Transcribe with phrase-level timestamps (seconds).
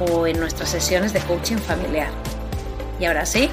[0.00, 2.10] o en nuestras sesiones de coaching familiar.
[2.98, 3.50] Y ahora sí,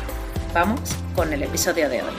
[0.54, 0.80] vamos
[1.16, 2.14] con el episodio de hoy.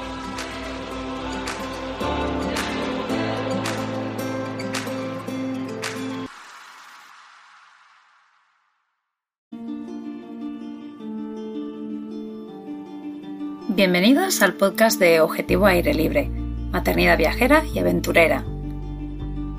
[13.69, 16.29] Bienvenidos al podcast de Objetivo Aire Libre,
[16.73, 18.45] Maternidad Viajera y Aventurera.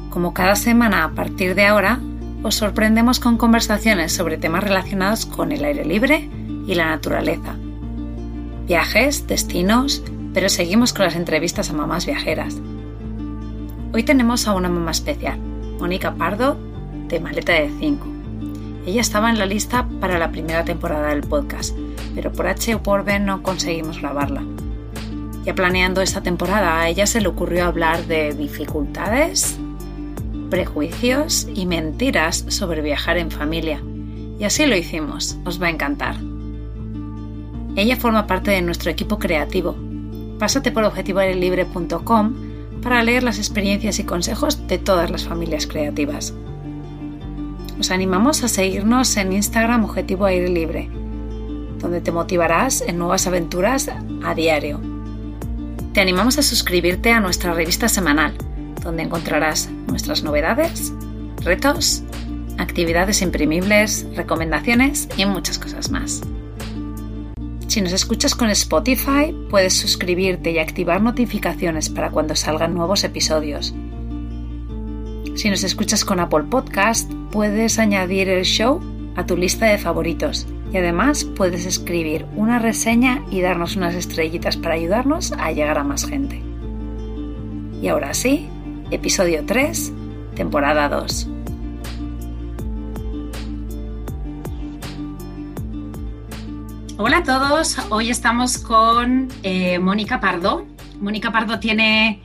[0.10, 2.00] Como cada semana a partir de ahora,
[2.42, 6.30] os sorprendemos con conversaciones sobre temas relacionados con el aire libre
[6.68, 7.56] y la naturaleza.
[8.66, 12.56] Viajes, destinos, pero seguimos con las entrevistas a mamás viajeras.
[13.92, 15.40] Hoy tenemos a una mamá especial,
[15.80, 16.58] Mónica Pardo,
[17.08, 18.08] de Maleta de 5.
[18.86, 21.76] Ella estaba en la lista para la primera temporada del podcast,
[22.16, 24.44] pero por H o por B no conseguimos grabarla.
[25.44, 29.60] Ya planeando esta temporada, a ella se le ocurrió hablar de dificultades,
[30.50, 33.82] prejuicios y mentiras sobre viajar en familia.
[34.40, 36.16] Y así lo hicimos, os va a encantar.
[37.76, 39.76] Ella forma parte de nuestro equipo creativo.
[40.40, 42.34] Pásate por objetivoairelibre.com
[42.82, 46.34] para leer las experiencias y consejos de todas las familias creativas.
[47.80, 50.90] Os animamos a seguirnos en Instagram Objetivo Aire Libre,
[51.80, 53.90] donde te motivarás en nuevas aventuras
[54.24, 54.80] a diario.
[55.94, 58.34] Te animamos a suscribirte a nuestra revista semanal
[58.84, 60.94] donde encontrarás nuestras novedades,
[61.44, 62.04] retos,
[62.58, 66.22] actividades imprimibles, recomendaciones y muchas cosas más.
[67.68, 73.74] Si nos escuchas con Spotify, puedes suscribirte y activar notificaciones para cuando salgan nuevos episodios.
[75.36, 78.82] Si nos escuchas con Apple Podcast, puedes añadir el show
[79.16, 84.58] a tu lista de favoritos y además puedes escribir una reseña y darnos unas estrellitas
[84.58, 86.42] para ayudarnos a llegar a más gente.
[87.82, 88.48] Y ahora sí,
[88.92, 89.94] episodio 3,
[90.36, 91.28] temporada 2.
[96.98, 100.66] Hola a todos, hoy estamos con eh, Mónica Pardo.
[101.00, 102.22] Mónica Pardo tiene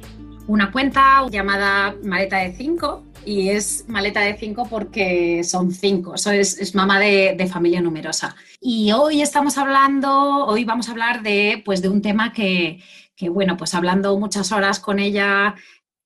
[0.46, 6.58] una cuenta llamada Maleta de 5 y es maleta de 5 porque son 5, es,
[6.58, 8.34] es, mamá de, familia numerosa.
[8.60, 12.82] Y hoy estamos hablando, hoy vamos a hablar de, pues, de un tema que,
[13.16, 15.54] que, bueno, pues hablando muchas horas con ella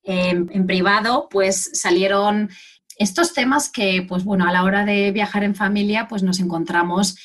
[0.09, 2.51] en privado, pues salieron
[2.99, 7.17] estos temas que, pues bueno, a la hora de viajar en familia, pues nos encontramos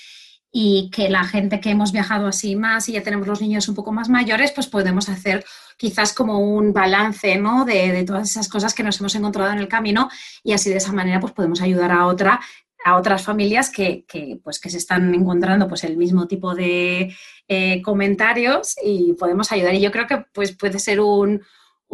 [0.56, 3.74] y que la gente que hemos viajado así más y ya tenemos los niños un
[3.74, 5.44] poco más mayores, pues podemos hacer
[5.78, 7.66] quizás como un balance, ¿no?
[7.66, 10.10] De, todas esas cosas que nos hemos encontrado en el camino
[10.44, 12.40] y así de esa manera pues podemos ayudar a otra
[12.86, 14.06] a otras familias que,
[14.44, 17.16] pues, que se están encontrando pues, el mismo tipo de
[17.48, 19.74] eh, comentarios y podemos ayudar.
[19.74, 21.42] Y yo creo que pues, puede ser un,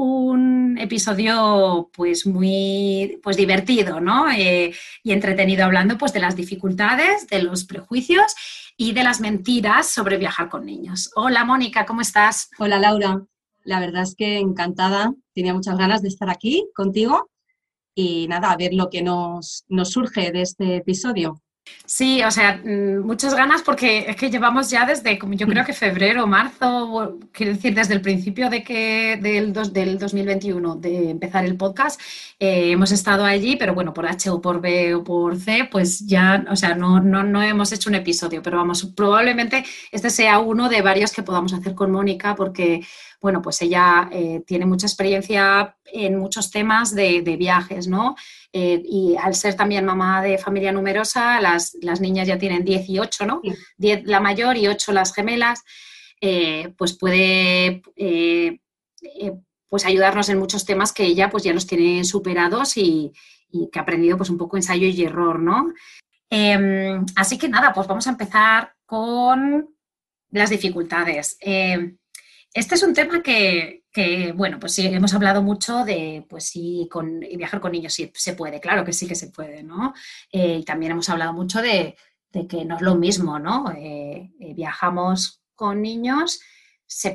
[0.01, 4.31] un episodio pues muy pues divertido ¿no?
[4.31, 4.73] Eh,
[5.03, 8.33] y entretenido hablando pues de las dificultades, de los prejuicios
[8.77, 11.11] y de las mentiras sobre viajar con niños.
[11.15, 12.49] Hola Mónica, ¿cómo estás?
[12.59, 13.25] Hola Laura,
[13.65, 17.29] la verdad es que encantada, tenía muchas ganas de estar aquí contigo
[17.93, 21.41] y nada, a ver lo que nos, nos surge de este episodio.
[21.85, 25.73] Sí, o sea, mm, muchas ganas porque es que llevamos ya desde, yo creo que
[25.73, 31.57] febrero, marzo, quiero decir, desde el principio de que del, del 2021 de empezar el
[31.57, 31.99] podcast,
[32.39, 36.05] eh, hemos estado allí, pero bueno, por H o por B o por C, pues
[36.05, 40.39] ya, o sea, no, no, no hemos hecho un episodio, pero vamos, probablemente este sea
[40.39, 42.81] uno de varios que podamos hacer con Mónica porque
[43.21, 48.15] bueno, pues ella eh, tiene mucha experiencia en muchos temas de, viajes, ¿no?
[48.53, 53.41] Eh, y al ser también mamá de familia numerosa, las, niñas ya tienen 18, ¿no?
[53.77, 55.63] 10 la mayor y 8 las gemelas,
[56.21, 57.81] eh, pues puede
[59.69, 63.13] pues ayudarnos en muchos temas que ella pues ya los tiene superados y,
[63.71, 65.73] que ha aprendido pues un poco ensayo y error, ¿no?
[66.29, 69.75] Em, así que nada, pues vamos a empezar con
[70.31, 71.37] las dificultades.
[71.39, 71.98] Em,
[72.53, 73.83] este es un tema que,
[74.35, 78.33] bueno, pues sí, hemos hablado mucho de, pues sí, con, viajar con niños sí se
[78.33, 79.93] puede, claro que sí que se puede, ¿no?
[80.31, 81.95] Eh, y también hemos hablado mucho de,
[82.47, 83.71] que no es lo mismo, ¿no?
[83.71, 86.39] Eh, eh, viajamos con niños,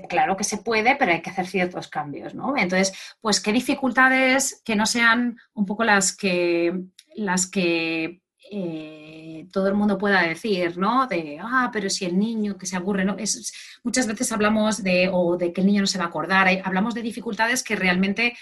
[0.08, 2.56] claro que se puede, pero hay que hacer ciertos cambios, ¿no?
[2.56, 6.80] Entonces, pues qué dificultades que no sean un poco las que,
[7.16, 11.06] las que eh, todo el mundo pueda decir, ¿no?
[11.06, 13.16] De, ah, pero si el niño que se aburre, ¿no?
[13.82, 16.94] Muchas veces hablamos de, o de que el niño no se va a acordar, hablamos
[16.94, 18.34] de dificultades que realmente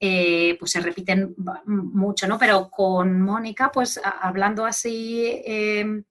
[0.00, 1.34] eh, pues se repiten
[1.66, 2.38] mucho, ¿no?
[2.38, 6.04] Pero con Mónica, pues hablando así em,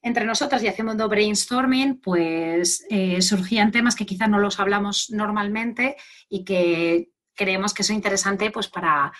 [0.00, 5.96] entre nosotras y haciendo brainstorming, pues eh, surgían temas que quizás no los hablamos normalmente
[6.28, 9.12] y que creemos que son interesantes pues para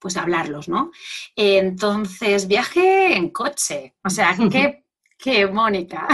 [0.00, 0.90] pues hablarlos, ¿no?
[1.34, 4.84] Entonces, viaje en coche, o sea, ¿qué,
[5.18, 6.06] qué Mónica?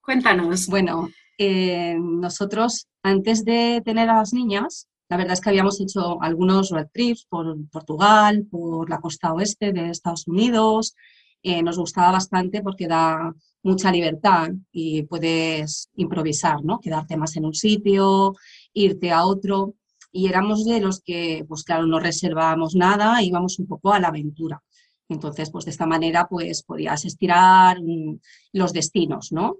[0.00, 0.66] Cuéntanos.
[0.66, 6.20] Bueno, eh, nosotros antes de tener a las niñas, la verdad es que habíamos hecho
[6.22, 10.94] algunos road trips por Portugal, por la costa oeste de Estados Unidos.
[11.42, 13.32] Eh, nos gustaba bastante porque da
[13.62, 16.80] mucha libertad y puedes improvisar, ¿no?
[16.80, 18.34] Quedarte más en un sitio,
[18.72, 19.74] irte a otro
[20.12, 24.08] y éramos de los que, pues claro, no reservábamos nada, íbamos un poco a la
[24.08, 24.62] aventura.
[25.08, 28.18] Entonces, pues de esta manera, pues podías estirar mm,
[28.52, 29.56] los destinos, ¿no?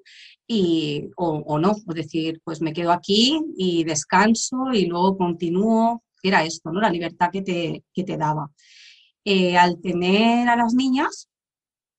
[0.46, 6.02] Y, o, no, es decir, pues me quedo aquí y descanso y luego continúo.
[6.22, 6.80] Era esto, ¿no?
[6.80, 8.50] La libertad que te, que te daba.
[9.24, 11.28] Eh, al tener a las niñas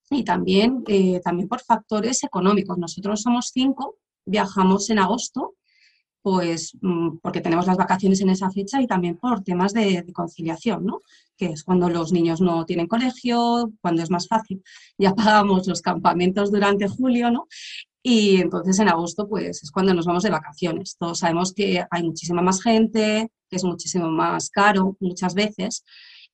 [0.09, 2.77] y también, eh, también por factores económicos.
[2.77, 5.55] Nosotros somos cinco, viajamos en agosto
[6.21, 10.85] pues mm, porque tenemos las vacaciones en esa fecha y también por temas de, conciliación,
[10.85, 11.01] ¿no?
[11.37, 14.61] Que es cuando los niños no tienen colegio, cuando es más fácil.
[14.97, 17.47] Ya pagamos los campamentos durante julio, ¿no?
[18.03, 20.97] Y entonces en agosto, pues es cuando nos vamos de vacaciones.
[20.97, 25.83] Todos sabemos que hay muchísima más gente, que es muchísimo más caro muchas veces,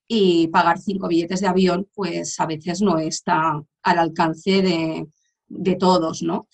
[0.07, 5.07] y pagar cinco billetes de avión, pues a veces no está al alcance de,
[5.47, 6.47] de todos, ¿no?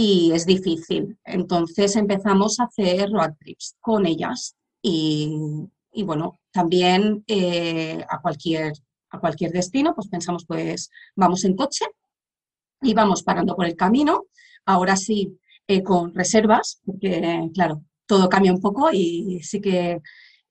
[0.00, 1.18] Y es difícil.
[1.24, 5.66] Entonces empezamos a hacer road trips con ellas y,
[6.04, 8.74] bueno, también eh, a, cualquier,
[9.10, 11.84] a cualquier destino, pues pensamos, pues vamos en coche
[12.80, 14.26] y vamos parando por el camino.
[14.66, 15.36] Ahora sí,
[15.66, 20.00] eh, con reservas, porque claro, todo cambia un poco y sí que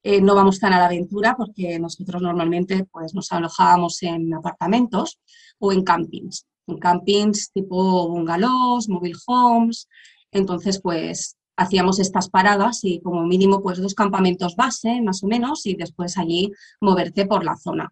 [0.03, 5.21] eh, no vamos tan a la aventura porque nosotros normalmente pues, nos alojábamos en apartamentos
[5.57, 9.87] o en campings en campings tipo bungalows, mobile homes.
[10.31, 15.65] Entonces, pues hacíamos estas paradas y como mínimo pues dos campamentos base, más o menos,
[15.65, 17.91] y después allí moverte por la zona.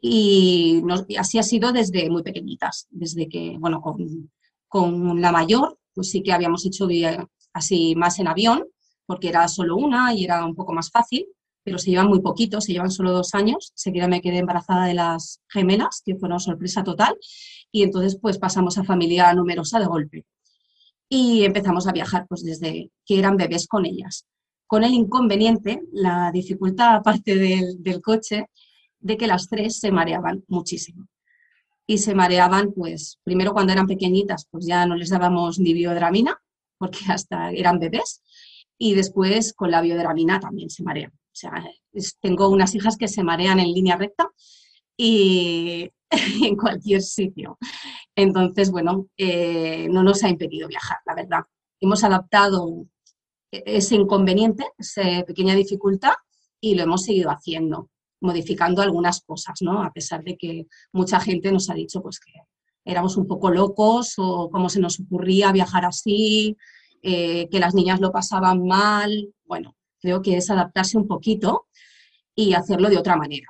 [0.00, 0.82] Y,
[1.18, 4.30] así ha sido desde muy pequeñitas, desde que, bueno, con,
[4.66, 6.88] con la mayor, pues sí que habíamos hecho
[7.52, 8.64] así más en avión,
[9.04, 11.26] porque era solo una y era un poco más fácil,
[11.62, 13.72] pero se llevan muy poquito, se llevan solo dos años.
[13.74, 17.16] Seguida me quedé embarazada de las gemelas, que fueron sorpresa total,
[17.72, 20.26] y entonces pues pasamos a familia numerosa de golpe.
[21.08, 24.26] Y empezamos a viajar pues desde que eran bebés con ellas.
[24.66, 28.46] Con el inconveniente, la dificultad aparte del, del coche,
[29.00, 31.08] de que las tres se mareaban muchísimo.
[31.86, 36.40] Y se mareaban, pues, primero cuando eran pequeñitas, pues ya no les dábamos ni biodramina,
[36.78, 38.22] porque hasta eran bebés,
[38.78, 41.10] y después con la biodramina también se marean.
[41.12, 41.64] O sea,
[42.20, 44.28] tengo unas hijas que se marean en línea recta
[44.96, 45.90] y
[46.44, 47.58] en cualquier sitio.
[48.14, 51.40] Entonces, bueno, eh, no nos ha impedido viajar, la verdad.
[51.80, 52.86] Hemos adaptado
[53.50, 56.14] ese inconveniente, esa pequeña dificultad
[56.60, 57.90] y lo hemos seguido haciendo,
[58.20, 59.82] modificando algunas cosas, ¿no?
[59.82, 62.32] A pesar de que mucha gente nos ha dicho pues que
[62.84, 66.56] éramos un poco locos o cómo se nos ocurría viajar así,
[67.02, 69.32] eh, que las niñas lo pasaban mal.
[69.44, 71.66] Bueno, creo que es adaptarse un poquito
[72.34, 73.48] y hacerlo de otra manera.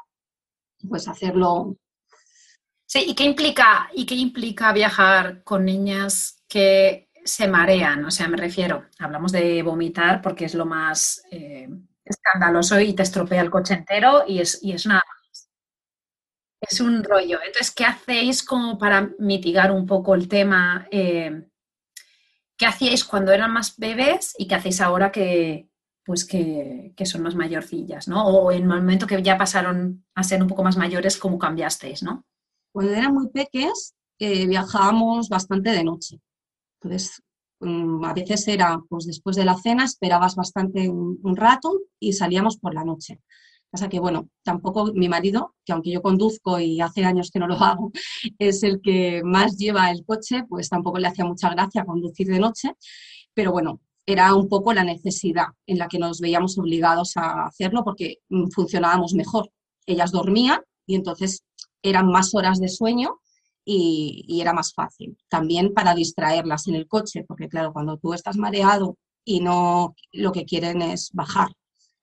[0.89, 1.77] Pues hacerlo
[2.93, 8.05] Sí, ¿y qué implica, y qué implica viajar con niñas que se marean?
[8.05, 11.69] O sea, me refiero, hablamos de vomitar porque es lo más eh,
[12.05, 15.01] escandaloso y te estropea el coche entero y es, y es una
[16.61, 17.39] es un rollo.
[17.47, 20.89] Entonces, ¿qué hacéis como para mitigar un poco el tema?
[20.91, 21.47] Eh,
[22.59, 25.71] ¿Qué hacíais cuando eran más bebés y qué hacéis ahora que,
[26.05, 28.27] pues que, que, son más mayorcillas, ¿no?
[28.27, 32.03] O en el momento que ya pasaron a ser un poco más mayores, ¿cómo cambiasteis,
[32.03, 32.27] no?
[32.73, 36.21] Cuando eran muy peques eh, viajábamos bastante de noche.
[36.81, 37.23] Entonces,
[37.61, 42.59] mm, a veces era, pues después de la cena esperabas bastante un, rato y salíamos
[42.59, 43.21] por la noche.
[43.75, 47.47] sea que, bueno, tampoco mi marido, que aunque yo conduzco y hace años que no
[47.47, 47.93] lo hago,
[48.39, 52.41] es el que más lleva el coche, pues tampoco le hacía mucha gracia conducir de
[52.41, 52.75] noche.
[53.35, 57.85] Pero bueno, era un poco la necesidad en la que nos veíamos obligados a hacerlo
[57.85, 59.51] porque mm, funcionábamos mejor.
[59.87, 61.45] Ellas dormían y entonces
[61.83, 63.21] eran más horas de sueño
[63.65, 65.17] y, era más fácil.
[65.29, 70.33] También para distraerlas en el coche, porque claro, cuando tú estás mareado y no lo
[70.33, 71.49] que quieren es bajar.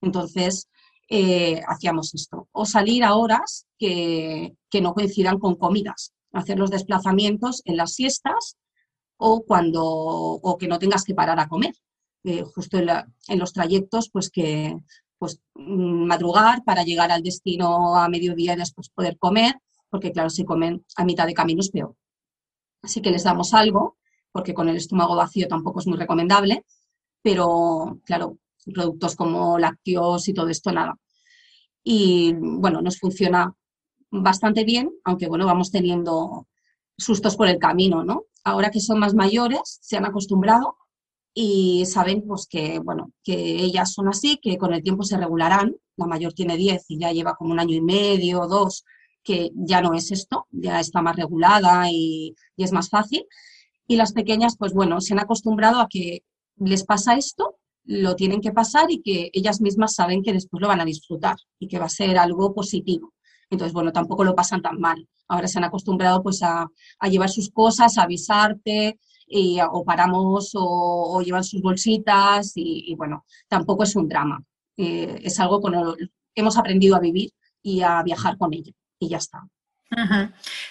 [0.01, 0.69] Entonces,
[1.10, 2.48] eh, hacíamos esto.
[2.51, 8.57] O salir a horas que, no coincidan con comidas, hacer los desplazamientos en las siestas
[9.17, 11.74] o cuando o que no tengas que parar a comer.
[12.24, 14.77] Eh, justo en, los trayectos, pues que
[15.17, 19.55] pues mm, madrugar para llegar al destino a mediodía y después poder comer,
[19.89, 21.96] porque claro, si comen a mitad de camino es peor.
[22.82, 23.98] Así que les damos algo,
[24.32, 26.65] porque con el estómago vacío tampoco es muy recomendable,
[27.22, 28.38] pero claro,
[28.74, 30.96] productos como lácteos y todo esto, nada.
[31.84, 33.53] Y bueno, nos funciona
[34.12, 36.48] bastante bien, aunque bueno, vamos teniendo
[36.98, 38.25] sustos por el camino, ¿no?
[38.44, 40.77] Ahora que son más mayores, se han acostumbrado
[41.34, 45.75] y saben pues que, bueno, que ellas son así, que con el tiempo se regularán.
[45.96, 48.86] La mayor tiene 10 y ya lleva como un año y medio, dos,
[49.27, 53.25] que ya no es esto, ya está más regulada y, y es más fácil.
[53.88, 56.24] Y las pequeñas, pues bueno, se han acostumbrado a que
[56.55, 57.57] les pasa esto
[57.88, 61.38] lo tienen que pasar y que ellas mismas saben que después lo van a disfrutar
[61.57, 63.13] y que va a ser algo positivo.
[63.50, 65.07] Entonces, bueno, tampoco lo pasan tan mal.
[65.29, 66.69] Ahora se han acostumbrado pues a,
[67.10, 73.84] llevar sus cosas, a avisarte, y, o paramos o, llevan sus bolsitas y, bueno, tampoco
[73.84, 74.43] es un drama.
[74.75, 77.31] Eh, es algo con que hemos aprendido a vivir
[77.62, 79.48] y a viajar con ella y ya está.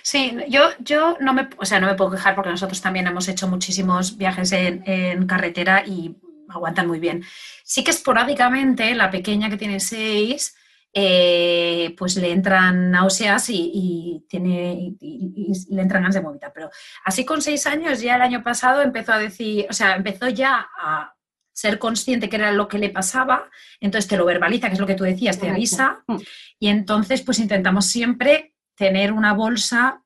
[0.02, 3.28] Sí, yo, yo no, me, o sea, no me puedo quejar porque nosotros también hemos
[3.28, 6.16] hecho muchísimos viajes en, carretera y
[6.48, 7.24] aguantan muy bien.
[7.64, 10.54] Sí que esporádicamente la pequeña que tiene seis,
[10.92, 16.52] eh, pues le entran náuseas y, tiene, y, le entran ganas de vomitar.
[16.54, 16.70] Pero
[17.04, 20.68] así con seis años, ya el año pasado empezó a decir, o sea, empezó ya
[20.78, 21.15] a
[21.56, 23.48] ser consciente que era lo que le pasaba,
[23.80, 26.16] entonces te lo verbaliza, que es lo que tú decías, te avisa, mm.
[26.58, 30.02] y entonces pues intentamos siempre tener una bolsa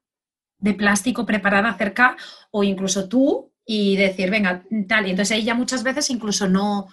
[0.58, 2.16] de plástico preparada cerca
[2.52, 5.08] o incluso tú y decir, venga, tal.
[5.08, 6.86] Y entonces ella muchas veces incluso no,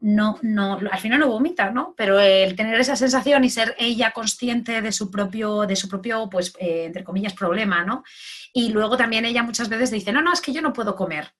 [0.00, 1.94] no, no, al final no vomita, ¿no?
[1.96, 6.28] Pero el tener esa sensación y ser ella consciente de su propio, de su propio,
[6.28, 8.04] pues, eh, entre comillas, problema, ¿no?
[8.52, 11.32] Y luego también ella muchas veces dice, no, no, es que yo no puedo comer.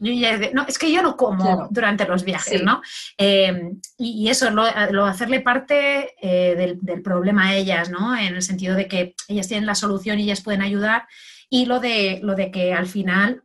[0.00, 2.82] No, es que yo no como durante los viajes, ¿no?
[3.16, 4.64] Em, y, eso, lo,
[5.04, 8.16] hacerle parte eh, del, del, problema a ellas, ¿no?
[8.16, 11.06] En el sentido de que ellas tienen la solución y ellas pueden ayudar.
[11.48, 13.44] Y lo de, lo de que al final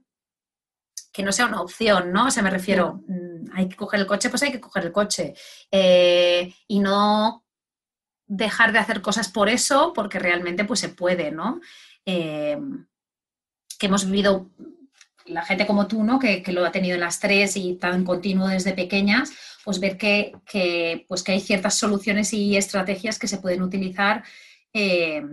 [1.12, 2.28] que no sea una opción, ¿no?
[2.28, 4.92] O sea, me refiero, mm, hay que coger el coche, pues hay que coger el
[4.92, 5.34] coche.
[5.72, 7.46] Eh, y no
[8.28, 11.60] dejar de hacer cosas por eso, porque realmente pues se puede, ¿no?
[12.06, 12.58] Eh,
[13.78, 14.50] que hemos vivido
[15.30, 16.20] la gente como tú, ¿no?
[16.20, 19.32] Que, lo ha tenido en las tres y tan continuo desde pequeñas,
[19.64, 24.24] pues ver que, pues que hay ciertas soluciones y estrategias que se pueden utilizar
[24.74, 25.24] eh,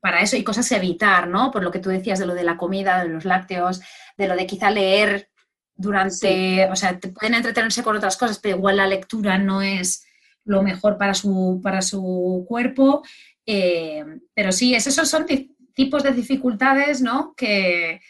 [0.00, 1.50] para eso y cosas evitar, ¿no?
[1.50, 3.80] Por lo que tú decías de lo de la comida, de los lácteos,
[4.16, 5.30] de lo de quizá leer
[5.74, 10.04] durante, o sea, te pueden entretenerse con otras cosas, pero igual la lectura no es
[10.44, 13.02] lo mejor para su, para su cuerpo.
[13.46, 14.04] Eh,
[14.34, 15.26] pero sí, esos son
[15.74, 17.34] tipos de dificultades, ¿no?
[17.36, 18.00] Que,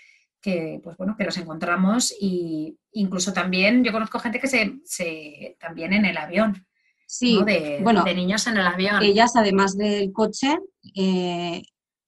[0.43, 6.05] pues bueno, que los encontramos y incluso también yo conozco gente que se, también en
[6.05, 6.67] el avión.
[7.07, 9.03] Sí, de, bueno, de niños en el avión.
[9.03, 10.57] Ellas, además del coche,
[10.95, 11.61] eh,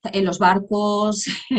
[0.04, 1.24] en los barcos,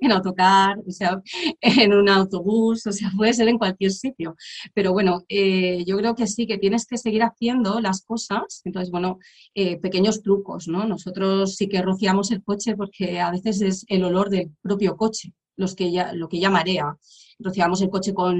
[0.00, 1.20] en, autocar, o sea,
[1.60, 4.36] en un autobús, o sea, puede ser en cualquier sitio.
[4.74, 8.62] Pero bueno, eh, yo creo que sí, que tienes que seguir haciendo las cosas.
[8.64, 9.18] Entonces, bueno,
[9.54, 10.86] eh, pequeños trucos, ¿no?
[10.86, 15.32] Nosotros sí que rociamos el coche porque a veces es el olor del propio coche,
[15.56, 16.96] los que ya, lo que ya marea.
[17.38, 18.38] Rociamos el coche con,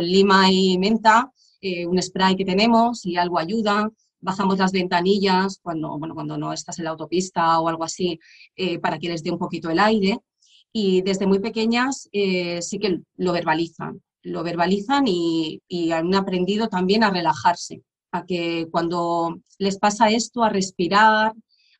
[0.00, 3.90] lima y menta, eh, un spray que tenemos y algo ayuda
[4.24, 8.18] bajamos las ventanillas cuando, bueno, cuando no estás en la autopista o algo así,
[8.56, 10.18] eh, para que les dé un poquito el aire.
[10.72, 15.60] Y desde muy pequeñas eh, sí que lo verbalizan, lo verbalizan y,
[15.92, 21.32] han aprendido también a relajarse, a que cuando les pasa esto, a respirar,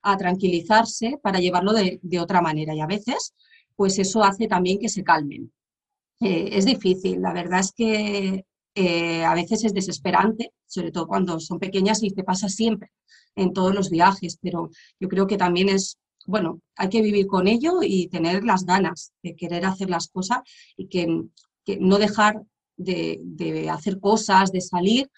[0.02, 2.74] a tranquilizarse para llevarlo de, otra manera.
[2.74, 3.34] Y a veces,
[3.76, 5.52] pues eso hace también que se calmen.
[6.20, 11.38] Eh, es difícil, la verdad es que eh, a veces es desesperante, sobre todo cuando
[11.38, 12.90] son pequeñas y te pasa siempre
[13.36, 17.46] en todos los viajes, pero yo creo que también es, bueno, hay que vivir con
[17.46, 20.38] ello y tener las ganas de querer hacer las cosas
[20.76, 21.06] y que,
[21.80, 22.42] no dejar
[22.76, 25.10] de, hacer cosas, de salir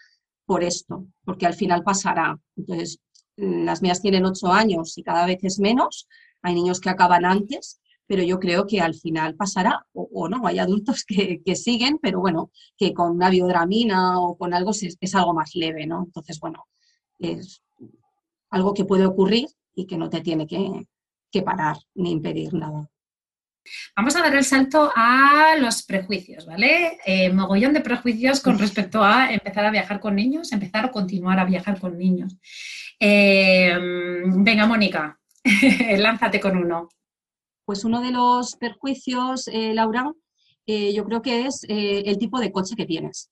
[0.45, 2.39] por esto, porque al final pasará.
[2.57, 3.01] Entonces,
[3.37, 6.07] las mías tienen ocho años y cada vez es menos,
[6.43, 10.59] hay niños que acaban antes, pero yo creo que al final pasará, o, no, hay
[10.59, 15.35] adultos que, siguen, pero bueno, que con una biodramina o con algo es, es, algo
[15.35, 16.05] más leve, ¿no?
[16.05, 16.67] Entonces, bueno,
[17.19, 17.63] es
[18.51, 20.87] algo que puede ocurrir y que no te tiene que,
[21.31, 22.89] que parar ni impedir nada.
[23.97, 26.99] Vamos a dar el salto a los prejuicios, ¿vale?
[27.05, 31.39] Eh, mogollón de prejuicios con respecto a empezar a viajar con niños, empezar o continuar
[31.41, 32.37] a viajar con niños.
[33.01, 33.77] Eh,
[34.27, 35.19] venga, Mónica,
[35.99, 36.89] lánzate con uno.
[37.67, 40.11] Pues uno de los perjuicios, eh, Laura,
[40.67, 43.31] yo creo que es el tipo de coche que tienes.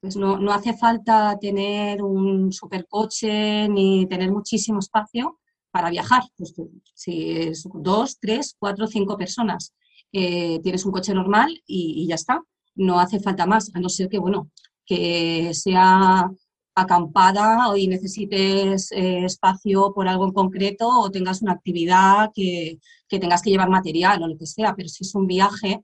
[0.00, 5.38] Pues no, no, hace falta tener un supercoche ni tener muchísimo espacio
[5.76, 6.22] para viajar.
[6.36, 6.54] Pues,
[6.94, 9.74] si es dos, tres, cuatro, cinco personas,
[10.12, 12.42] eh, tienes un coche normal y, ya está.
[12.74, 14.50] No hace falta más, a no ser que, bueno,
[14.86, 16.30] que sea
[16.74, 22.78] acampada y necesites eh, espacio por algo en concreto o tengas una actividad que,
[23.08, 25.82] tengas que llevar material o lo que sea, pero si es un viaje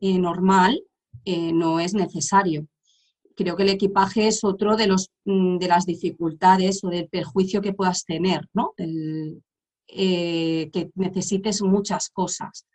[0.00, 0.82] eh, normal,
[1.52, 2.66] no es necesario
[3.40, 7.62] creo que el equipaje es otro de, los, mm, de las dificultades o del perjuicio
[7.62, 8.74] que puedas tener, ¿no?
[8.76, 12.66] Eh, que necesites muchas cosas.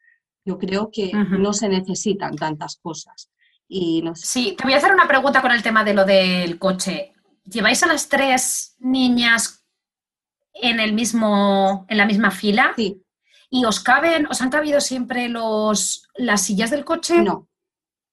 [0.44, 3.30] Yo creo que no se necesitan tantas cosas.
[3.68, 7.14] Y Sí, te voy a hacer una pregunta con el tema de lo del coche.
[7.44, 9.66] ¿Lleváis a las tres niñas
[10.54, 12.74] en el mismo, en la misma fila?
[12.76, 13.02] Sí.
[13.50, 17.22] ¿Y os caben, os han cabido siempre los, las sillas del coche?
[17.22, 17.48] No,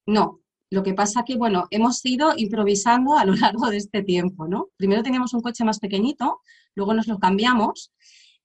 [0.07, 0.41] no.
[0.71, 4.69] Lo que pasa que, bueno, hemos ido improvisando a lo largo de este tiempo, ¿no?
[4.77, 6.41] Primero teníamos un coche más pequeñito,
[6.75, 7.93] luego nos lo cambiamos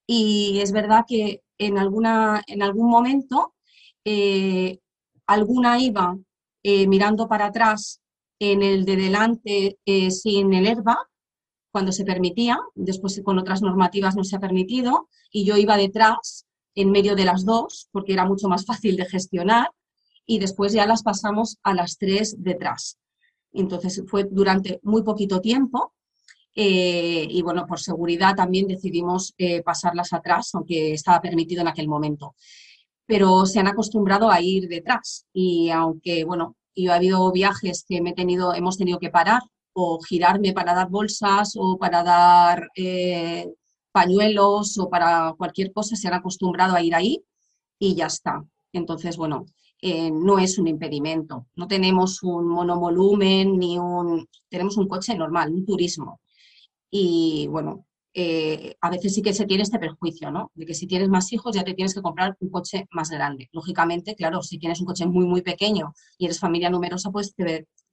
[0.06, 3.53] y es verdad que en, alguna, en algún momento
[4.03, 4.79] eh,
[5.25, 6.17] alguna iba
[6.63, 8.01] eh, mirando para atrás
[8.39, 10.98] en el de delante eh, sin el herba,
[11.72, 16.46] cuando se permitía, después con otras normativas no se ha permitido, y yo iba detrás
[16.77, 19.71] en medio de las dos, porque era mucho más fácil de gestionar,
[20.28, 22.99] y después ya las pasamos a las tres detrás.
[23.51, 25.93] Entonces fue durante muy poquito tiempo
[26.54, 31.88] eh, y bueno, por seguridad también decidimos eh, pasarlas atrás, aunque estaba permitido en aquel
[31.88, 32.36] momento.
[33.08, 38.01] Pero se han acostumbrado a ir detrás y aunque bueno, yo ha habido viajes que
[38.01, 39.41] me he tenido, hemos tenido que parar
[39.73, 43.47] o girarme para dar bolsas o para dar eh,
[43.97, 47.23] pañuelos o para cualquier cosa, se han acostumbrado a ir ahí
[47.79, 48.43] y ya está.
[48.71, 49.45] Entonces, bueno,
[49.81, 51.47] eh, no es un impedimento.
[51.55, 54.27] No tenemos un monovolumen ni un...
[54.49, 56.19] Tenemos un coche normal, un turismo.
[56.91, 60.51] Y bueno, eh, a veces sí que se tiene este perjuicio, ¿no?
[60.53, 63.49] De que si tienes más hijos ya te tienes que comprar un coche más grande.
[63.51, 67.33] Lógicamente, claro, si tienes un coche muy, muy pequeño y eres familia numerosa, pues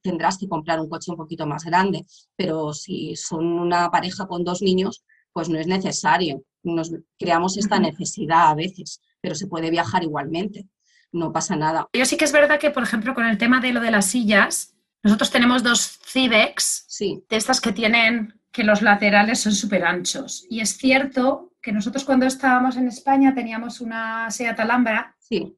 [0.01, 2.05] tendrás que comprar un coche un poquito más grande.
[2.35, 5.03] Pero si son una pareja con dos niños,
[5.35, 6.43] pues no es necesario.
[6.63, 10.69] Nos creamos esta necesidad a veces, pero se puede viajar igualmente
[11.15, 11.87] no pasa nada.
[11.93, 14.05] Yo sí que es verdad que, por ejemplo, con el tema de lo de las
[14.05, 17.23] sillas, nosotros tenemos dos Cibex, sí.
[17.29, 20.45] de estas que tienen, que los laterales son súper anchos.
[20.49, 25.15] Y es cierto que nosotros cuando estábamos en España teníamos una Seat Alhambra.
[25.19, 25.57] Sí.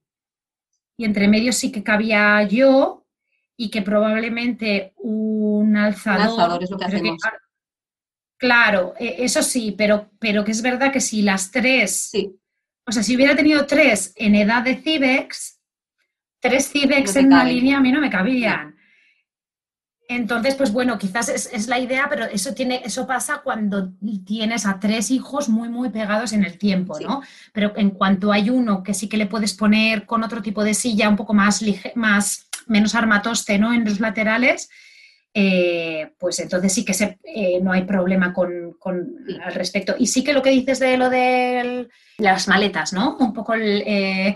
[0.95, 3.05] Y entre medio sí que cabía yo
[3.55, 6.21] y que probablemente un alzador.
[6.21, 7.21] Un alzador es lo que hacemos.
[8.38, 12.39] Claro, e, eso sí, pero, pero que es verdad que si las tres sí.
[12.86, 15.60] O sea, si hubiera tenido tres en edad de Cibex,
[16.39, 18.78] tres Cibex en una línea a mí no me cabían.
[20.10, 23.91] Entonces, pues bueno, quizás es, la idea, pero eso, tiene, eso pasa cuando
[24.26, 27.21] tienes a tres hijos muy, muy pegados en el tiempo, ¿no?
[27.52, 30.73] Pero en cuanto hay uno que sí que le puedes poner con otro tipo de
[30.73, 31.62] silla un poco más,
[31.95, 33.73] más menos armatoste, ¿no?
[33.73, 34.69] En los laterales,
[35.39, 39.93] eh, pues entonces sí que se, eh, no hay problema con, con, al respecto.
[39.95, 43.17] Y sí que lo que dices de lo de las maletas, ¿no?
[43.19, 44.36] Un poco el, eh,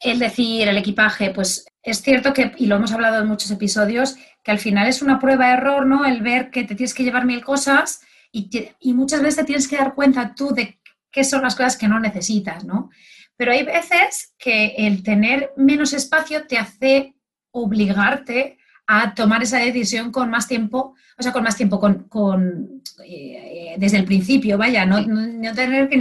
[0.00, 4.16] el, decir, el equipaje, pues es cierto que, y lo hemos hablado en muchos episodios,
[4.42, 6.04] que al final es una prueba de error, ¿no?
[6.04, 8.00] El ver que te tienes que llevar mil cosas
[8.32, 10.80] y, y muchas veces te tienes que dar cuenta tú de
[11.12, 12.90] qué son las cosas que no necesitas, ¿no?
[13.36, 17.14] Pero hay veces que el tener menos espacio te hace
[17.52, 18.58] obligarte
[18.94, 23.96] a tomar esa decisión con más tiempo, o sea, con más tiempo, con, eh, desde
[23.96, 25.96] el principio, vaya, no, no, tener que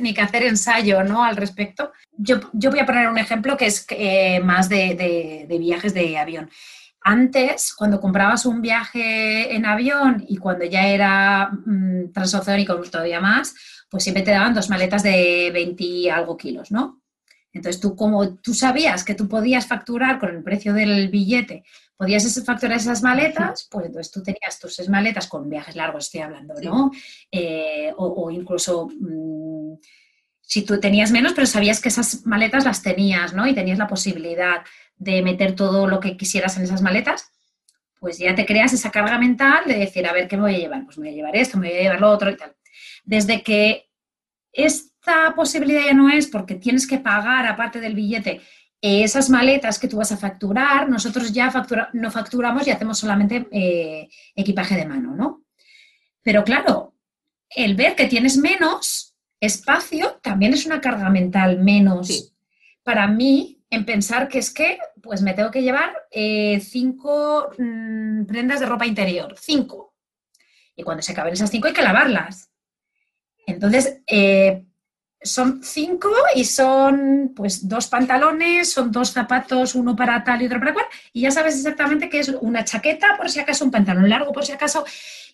[0.00, 1.22] ni, que hacer ensayo ¿no?
[1.22, 1.92] al respecto.
[2.10, 6.18] Yo, yo, voy a poner un ejemplo que es eh, más de, de, viajes de
[6.18, 6.50] avión.
[7.00, 13.54] Antes, cuando comprabas un viaje en avión y cuando ya era mmm, transoceánico todavía más,
[13.88, 17.02] pues siempre te daban dos maletas de 20 y algo kilos, ¿no?
[17.52, 21.64] Entonces tú como tú sabías que tú podías facturar con el precio del billete
[22.02, 26.22] podías facturar esas maletas, pues entonces tú tenías tus seis maletas con viajes largos, estoy
[26.22, 26.90] hablando, ¿no?
[27.30, 29.74] Eh, o, incluso mm,
[30.40, 33.46] si tú tenías menos, pero sabías que esas maletas las tenías, ¿no?
[33.46, 34.64] Y tenías la posibilidad
[34.96, 37.30] de meter todo lo que quisieras en esas maletas,
[38.00, 40.58] pues ya te creas esa carga mental de decir, a ver, ¿qué me voy a
[40.58, 40.84] llevar?
[40.84, 42.52] Pues me voy a llevar esto, me voy a llevar lo otro y tal.
[43.04, 43.88] Desde que
[44.50, 48.40] esta posibilidad ya no es porque tienes que pagar, aparte del billete,
[48.82, 51.52] esas maletas que tú vas a facturar, nosotros ya
[51.92, 55.44] no facturamos y hacemos solamente eh, equipaje de mano, ¿no?
[56.22, 56.94] Pero claro,
[57.48, 62.32] el ver que tienes menos espacio también es una carga mental menos
[62.82, 68.24] para mí en pensar que es que pues me tengo que llevar eh, cinco mm,
[68.24, 69.94] prendas de ropa interior, cinco.
[70.76, 72.50] Y cuando se acaben esas cinco hay que lavarlas.
[73.46, 74.64] Entonces, eh,
[75.24, 80.58] son cinco y son pues dos pantalones, son dos zapatos, uno para tal y otro
[80.58, 84.08] para cual, y ya sabes exactamente que es una chaqueta por si acaso, un pantalón
[84.08, 84.84] largo por si acaso,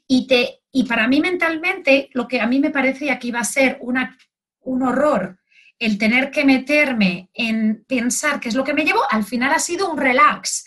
[0.06, 3.44] y, te, y para mí mentalmente lo que a mí me parecía que iba a
[3.44, 4.16] ser una,
[4.60, 5.38] un horror
[5.78, 9.60] el tener que meterme en pensar qué es lo que me llevo, al final ha
[9.60, 10.66] sido un relax.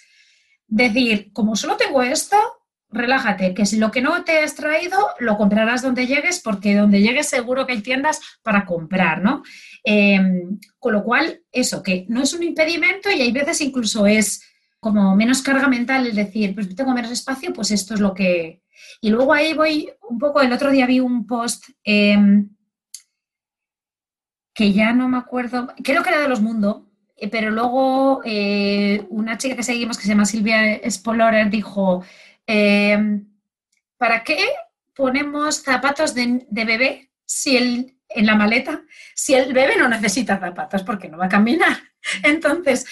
[0.68, 2.38] Decir, como solo tengo esto,
[2.92, 7.02] relájate, que si lo que no te has traído, lo comprarás donde llegues, porque donde
[7.02, 9.44] llegues seguro que hay tiendas para comprar, ¿no?
[9.84, 14.44] Em, con lo cual, eso, que no es un impedimento y hay veces incluso es
[14.80, 18.62] como menos carga mental el decir, pues tengo menos espacio, pues esto es lo que...
[19.00, 22.50] Y luego ahí voy un poco, el otro día vi un post em,
[24.54, 29.06] que ya no me acuerdo, creo que era de los Mundo, eh, pero luego eh,
[29.10, 32.04] una chica que seguimos que se llama Silvia Spolorer dijo,
[32.54, 33.26] Em,
[33.98, 34.38] ¿Para qué
[34.94, 38.84] ponemos zapatos de, bebé si el, en la maleta
[39.16, 41.78] si el bebé no necesita zapatos porque no va a caminar?
[42.24, 42.86] Entonces,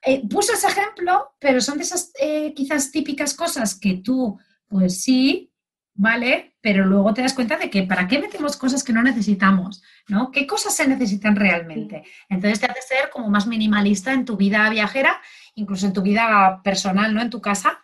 [0.00, 5.02] eh, puse ese ejemplo, pero son de esas eh, quizás típicas cosas que tú, pues
[5.02, 5.52] sí,
[5.92, 9.82] vale, pero luego te das cuenta de que para qué metemos cosas que no necesitamos,
[10.08, 10.30] ¿no?
[10.30, 12.02] ¿Qué cosas se necesitan realmente?
[12.30, 15.20] Entonces te hace ser como más minimalista en tu vida viajera,
[15.54, 17.20] incluso en tu vida personal, ¿no?
[17.20, 17.78] En tu casa,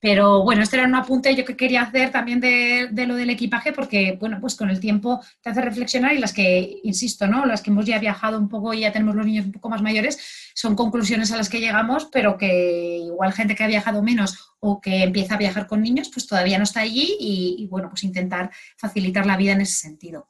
[0.00, 3.72] pero bueno, este era un apunte yo que quería hacer también de, lo del equipaje
[3.72, 7.46] porque, bueno, pues con el tiempo te hace reflexionar y las que, insisto, ¿no?
[7.46, 9.82] Las que hemos ya viajado un poco y ya tenemos los niños un poco más
[9.82, 10.18] mayores,
[10.54, 14.80] son conclusiones a las que llegamos, pero que igual gente que ha viajado menos o
[14.80, 18.50] que empieza a viajar con niños, pues todavía no está allí y, bueno, pues intentar
[18.76, 20.28] facilitar la vida en ese sentido.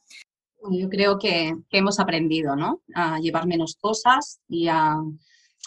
[0.70, 2.82] Yo creo que, hemos aprendido, ¿no?
[2.94, 4.96] A llevar menos cosas y a...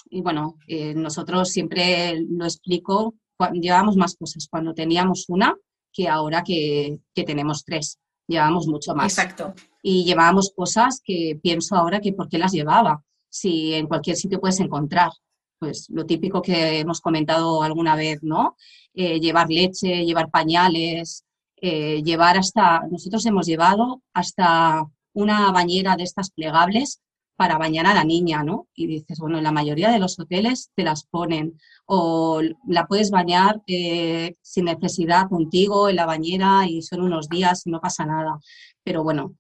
[0.10, 3.16] Y bueno, eh, nosotros siempre lo explico
[3.54, 5.56] llevábamos más cosas cuando teníamos una
[5.94, 8.00] que ahora que, tenemos tres.
[8.28, 9.18] Llevábamos mucho más.
[9.18, 9.54] Exacto.
[9.84, 14.40] Y llevábamos cosas que pienso ahora que por qué las llevaba, si en cualquier sitio
[14.40, 15.12] puedes encontrar.
[15.60, 18.56] Pues lo típico que hemos comentado alguna vez, ¿no?
[18.94, 21.26] Eh, llevar leche, llevar pañales,
[21.58, 27.02] eh, llevar hasta, nosotros hemos llevado hasta una bañera de estas plegables
[27.42, 28.68] para bañar a la niña, ¿no?
[28.76, 33.10] Y dices, bueno, en la mayoría de los hoteles te las ponen o la puedes
[33.10, 38.06] bañar eh, sin necesidad contigo en la bañera y son unos días y no pasa
[38.06, 38.40] nada.
[38.84, 39.34] Pero bueno,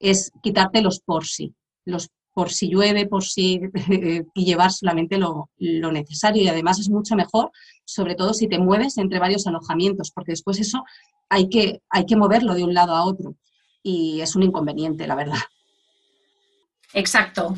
[0.00, 3.60] es quitarte los por sí, los por si llueve, por si
[4.34, 6.44] y llevar solamente lo, lo, necesario.
[6.44, 7.50] Y además es mucho mejor,
[7.84, 10.84] sobre todo si te mueves entre varios alojamientos, porque después eso
[11.28, 13.36] hay que, hay que moverlo de un lado a otro.
[13.82, 15.42] Y es un inconveniente, la verdad.
[16.94, 17.54] Exacto.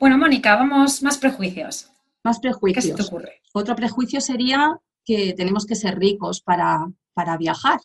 [0.00, 1.90] Bueno, Mónica, vamos más prejuicios.
[2.24, 2.84] Más prejuicios.
[2.84, 3.42] ¿Qué se te ocurre?
[3.52, 7.80] Otro prejuicio sería que tenemos que ser ricos para, para viajar,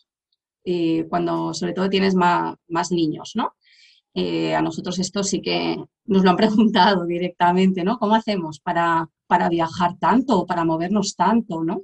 [0.65, 3.55] eh, cuando sobre todo tienes más, niños, ¿no?
[4.13, 7.97] Eh, a nosotros esto sí que nos lo han preguntado directamente, ¿no?
[7.97, 11.81] ¿Cómo hacemos para, para viajar tanto o para movernos tanto, ¿no?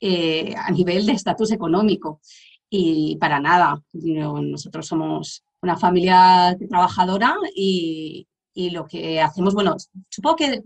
[0.00, 2.20] Eh, a nivel de estatus económico.
[2.68, 8.26] Y para nada, nosotros somos una familia trabajadora y,
[8.56, 9.76] y lo que hacemos, bueno,
[10.08, 10.62] supongo que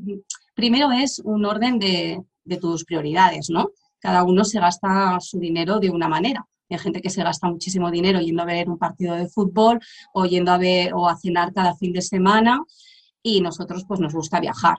[0.55, 2.22] primero es un orden de,
[2.61, 3.70] tus prioridades, ¿no?
[3.98, 6.46] Cada uno se gasta su dinero de una manera.
[6.68, 9.81] Hay gente que se gasta muchísimo dinero yendo a ver un partido de fútbol
[10.14, 12.62] o yendo a ver o a cenar cada fin de semana
[13.22, 14.79] y nosotros pues nos gusta viajar.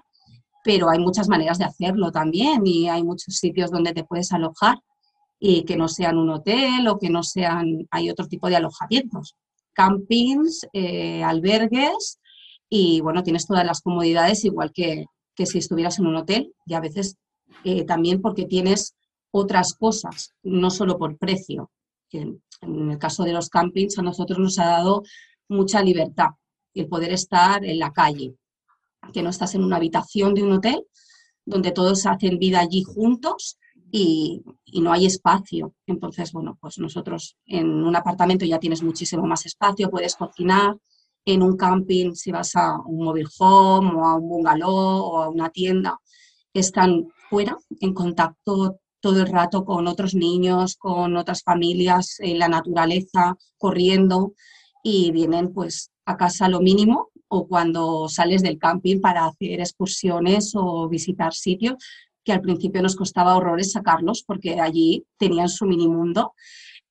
[0.63, 4.80] Pero hay muchas maneras de hacerlo también y hay muchos sitios donde te puedes alojar
[5.38, 9.36] y que no sean un hotel o que no sean, hay otro tipo de alojamientos,
[9.74, 12.20] campings, eh, albergues
[12.73, 15.05] y bueno, tienes todas las comodidades igual que,
[15.43, 17.17] si estuvieras en un hotel y a veces
[17.63, 18.95] eh, también porque tienes
[19.31, 21.71] otras cosas, no solo por precio.
[22.12, 25.03] en el caso de los campings a nosotros nos ha dado
[25.49, 26.29] mucha libertad
[26.73, 28.36] el poder estar en la calle,
[29.13, 30.86] que no estás en una habitación de un hotel
[31.45, 33.57] donde todos hacen vida allí juntos
[33.91, 34.43] y,
[34.81, 35.73] no hay espacio.
[35.86, 40.77] Entonces, bueno, pues nosotros en un apartamento ya tienes muchísimo más espacio, puedes cocinar.
[41.25, 45.29] En un camping, si vas a un mobile home o a un bungalow o a
[45.29, 45.99] una tienda,
[46.53, 52.47] están fuera, en contacto todo el rato con otros niños, con otras familias, en la
[52.47, 54.34] naturaleza, corriendo
[54.84, 60.51] y vienen pues a casa lo mínimo o cuando sales del camping para hacer excursiones
[60.55, 61.75] o visitar sitios,
[62.23, 66.34] que al principio nos costaba horrores sacarlos porque allí tenían su mini mundo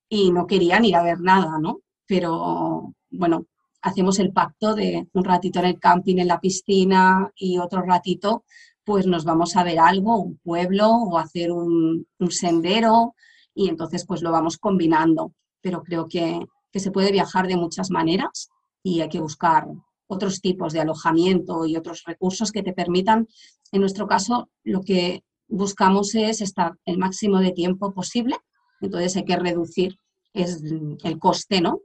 [0.09, 1.81] y no querían ir a ver nada, ¿no?
[2.07, 3.47] Pero bueno,
[3.83, 8.45] hacemos el pacto de un ratito en el camping, en la piscina y otro ratito,
[8.85, 13.15] pues nos vamos a ver algo, un pueblo o hacer un, sendero
[13.55, 15.33] y entonces pues lo vamos combinando.
[15.61, 16.41] Pero creo que,
[16.73, 18.51] que se puede viajar de muchas maneras
[18.83, 19.67] y hay que buscar
[20.07, 23.29] otros tipos de alojamiento y otros recursos que te permitan
[23.73, 28.37] en nuestro caso, lo que buscamos es estar el máximo de tiempo posible,
[28.81, 29.97] entonces hay que reducir
[30.33, 30.63] es
[31.03, 31.81] el coste, ¿no?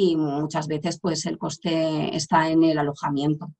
[0.00, 3.52] Y muchas veces, pues, el coste está en el alojamiento.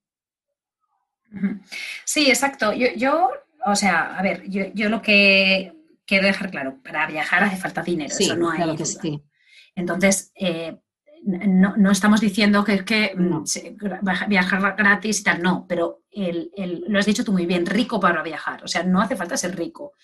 [2.05, 2.73] Sí, exacto.
[2.73, 3.31] Yo,
[3.67, 5.73] o sea, a ver, yo, lo que
[6.07, 8.59] quiero dejar claro, para viajar hace falta dinero, eso no hay.
[8.59, 9.21] Claro que sí.
[9.75, 10.79] Entonces, eh,
[11.25, 13.43] no, no, estamos diciendo que es que mm,
[14.29, 18.23] viajar gratis y tal, no, pero el, lo has dicho tú muy bien, rico para
[18.23, 19.95] viajar, o sea, no hace falta ser rico.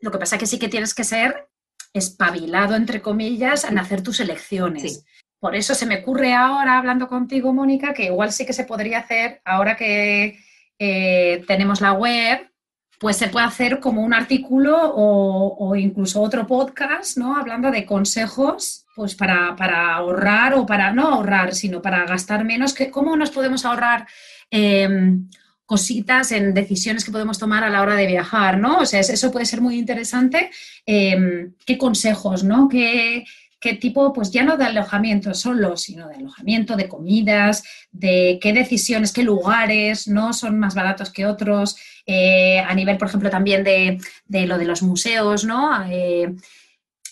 [0.00, 1.48] Lo que pasa es que sí que tienes que ser
[1.92, 5.04] espabilado, entre comillas, en hacer tus elecciones.
[5.38, 9.00] Por eso se me ocurre ahora, hablando contigo, Mónica, que igual sí que se podría
[9.00, 10.38] hacer, ahora que
[10.78, 12.50] eh, tenemos la web,
[12.98, 17.36] pues se puede hacer como un artículo o, incluso otro podcast, ¿no?
[17.36, 19.54] Hablando de consejos, pues para,
[19.94, 22.74] ahorrar o para no ahorrar, sino para gastar menos.
[22.90, 24.06] ¿Cómo nos podemos ahorrar
[24.50, 25.28] em,
[25.66, 28.78] cositas en decisiones que podemos tomar a la hora de viajar, ¿no?
[28.78, 30.50] O sea, eso puede ser muy interesante.
[30.86, 32.68] Em, ¿Qué consejos, ¿no?
[32.68, 33.24] ¿Qué,
[33.66, 38.52] qué tipo, pues ya no de alojamiento solo, sino de alojamiento, de comidas, de qué
[38.52, 40.32] decisiones, qué lugares, ¿no?
[40.32, 41.76] Son más baratos que otros
[42.06, 43.98] eh, a nivel, por ejemplo, también de,
[44.46, 45.82] lo de los museos, ¿no?
[45.90, 46.32] Eh,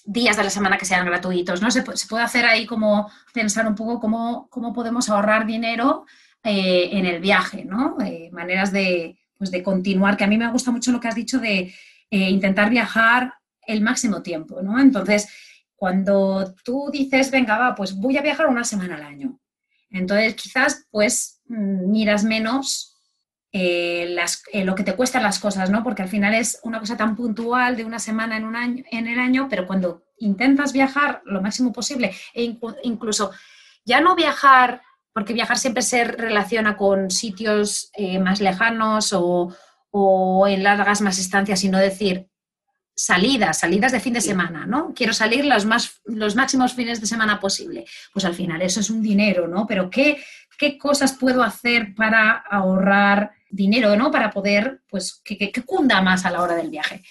[0.05, 1.73] días de la semana que sean gratuitos, ¿no?
[1.73, 6.07] Se, puede hacer ahí como pensar un poco cómo, cómo podemos ahorrar dinero
[6.45, 7.97] eh, en el viaje, ¿no?
[8.31, 11.41] maneras de, pues de continuar, que a mí me gusta mucho lo que has dicho
[11.41, 11.75] de
[12.11, 13.35] intentar viajar
[13.67, 14.79] el máximo tiempo, ¿no?
[14.79, 15.27] Entonces,
[15.85, 19.39] cuando tú dices, venga, va, pues voy a viajar una semana al año,
[19.91, 22.97] entonces quizás pues mm, miras menos
[23.53, 24.17] eh,
[24.55, 25.85] eh, lo que te cuestan las cosas, ¿no?
[25.85, 29.07] Porque al final es una cosa tan puntual de una semana en, un año, en
[29.09, 33.33] el año, pero cuando intentas viajar lo máximo posible e incluso
[33.85, 34.81] ya no viajar,
[35.13, 39.55] porque viajar siempre se relaciona con sitios eh, más lejanos o,
[39.91, 42.31] o en largas más estancias, sino decir,
[42.97, 44.93] salidas, salidas de fin de semana, ¿no?
[44.95, 47.85] Quiero salir los, más, los máximos fines de semana posible.
[48.13, 49.67] Pues al final eso es un dinero, ¿no?
[49.67, 50.23] Pero ¿qué,
[50.59, 54.11] qué cosas puedo hacer para ahorrar dinero, ¿no?
[54.11, 57.03] Para poder, pues, que, cunda más a la hora del viaje.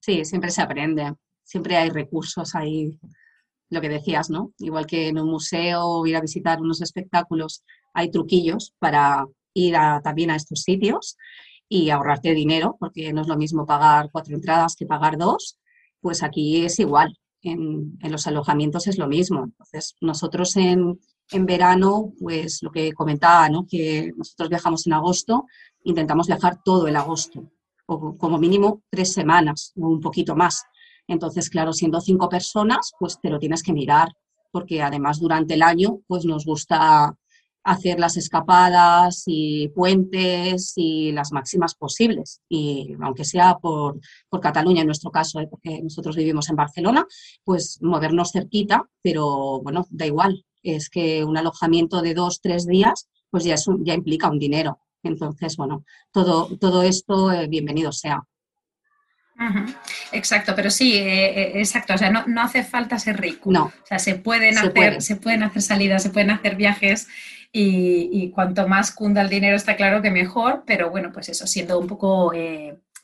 [0.00, 2.98] Sí, siempre se aprende, siempre hay recursos ahí,
[3.70, 4.52] lo que decías, ¿no?
[4.58, 7.64] Igual que en un museo o ir a visitar unos espectáculos,
[7.94, 11.16] hay truquillos para ir también a estos sitios
[11.74, 15.58] y ahorrarte dinero, porque no es lo mismo pagar cuatro entradas que pagar dos,
[16.00, 17.18] pues aquí es igual.
[17.42, 19.44] En, los alojamientos es lo mismo.
[19.44, 21.00] Entonces, nosotros en,
[21.32, 23.66] en verano, pues lo que comentaba, ¿no?
[23.68, 25.46] que nosotros viajamos en agosto,
[25.82, 27.50] intentamos viajar todo el agosto,
[27.86, 30.62] o como mínimo tres semanas o un poquito más.
[31.08, 34.08] Entonces, claro, siendo cinco personas, pues te lo tienes que mirar,
[34.52, 37.16] porque además durante el año, pues nos gusta
[37.64, 42.42] hacer las escapadas y puentes y las máximas posibles.
[42.48, 43.98] Y aunque sea por,
[44.28, 45.48] por Cataluña, en nuestro caso, ¿eh?
[45.50, 47.06] porque nosotros vivimos en Barcelona,
[47.42, 53.08] pues movernos cerquita, pero bueno, da igual, es que un alojamiento de dos, tres días,
[53.30, 54.78] pues ya, es ya implica un dinero.
[55.02, 58.22] Entonces, bueno, todo, todo esto, eh, bienvenido sea.
[60.12, 61.94] Exacto, pero sí, eh, exacto.
[61.94, 63.50] O sea, no, hace falta ser rico.
[63.50, 63.64] No.
[63.64, 67.08] O sea, se pueden, hacer, se pueden hacer salidas, se pueden hacer viajes
[67.56, 71.78] y, cuanto más cunda el dinero está claro que mejor, pero bueno, pues eso, siendo
[71.78, 72.32] un poco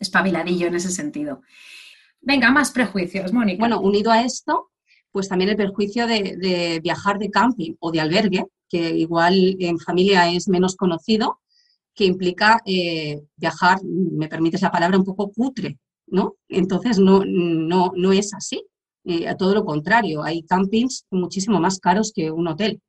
[0.01, 1.43] espabiladillo en ese sentido.
[2.21, 3.61] Venga, más prejuicios, Mónica.
[3.61, 4.71] Bueno, unido a esto,
[5.13, 10.29] pues también el perjuicio de, viajar de camping o de albergue, que igual en familia
[10.29, 11.41] es menos conocido,
[11.95, 16.35] que implica eh, viajar, me permites la palabra, un poco cutre, ¿no?
[16.49, 18.65] Entonces no, no, no es así,
[19.05, 22.81] eh, a todo lo contrario, hay campings muchísimo más caros que un hotel.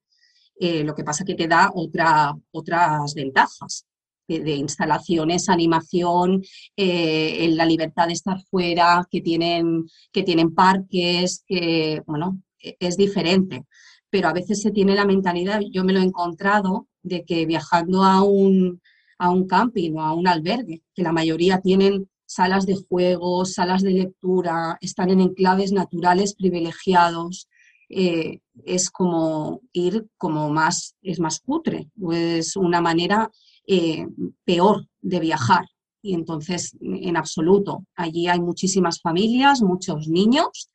[0.64, 3.86] Eh, lo que pasa que te da otra, otras ventajas.
[4.28, 6.42] de instalaciones, animación,
[6.78, 12.96] eh, la libertad de estar fuera, que tienen, que tienen parques, que, bueno, e, es
[12.96, 13.66] diferente.
[14.10, 18.04] Pero a veces se tiene la mentalidad, yo me lo he encontrado, de que viajando
[18.04, 18.82] a un,
[19.18, 23.82] a un camping o a un albergue, que la mayoría tienen salas de juegos, salas
[23.82, 27.50] de lectura, están en enclaves naturales privilegiados,
[27.94, 33.30] eh, es como ir como más, es más cutre, es una manera
[33.68, 34.08] eh,
[34.46, 35.66] peor de viajar.
[36.02, 40.70] Y entonces, en absoluto, allí hay muchísimas familias, muchos niños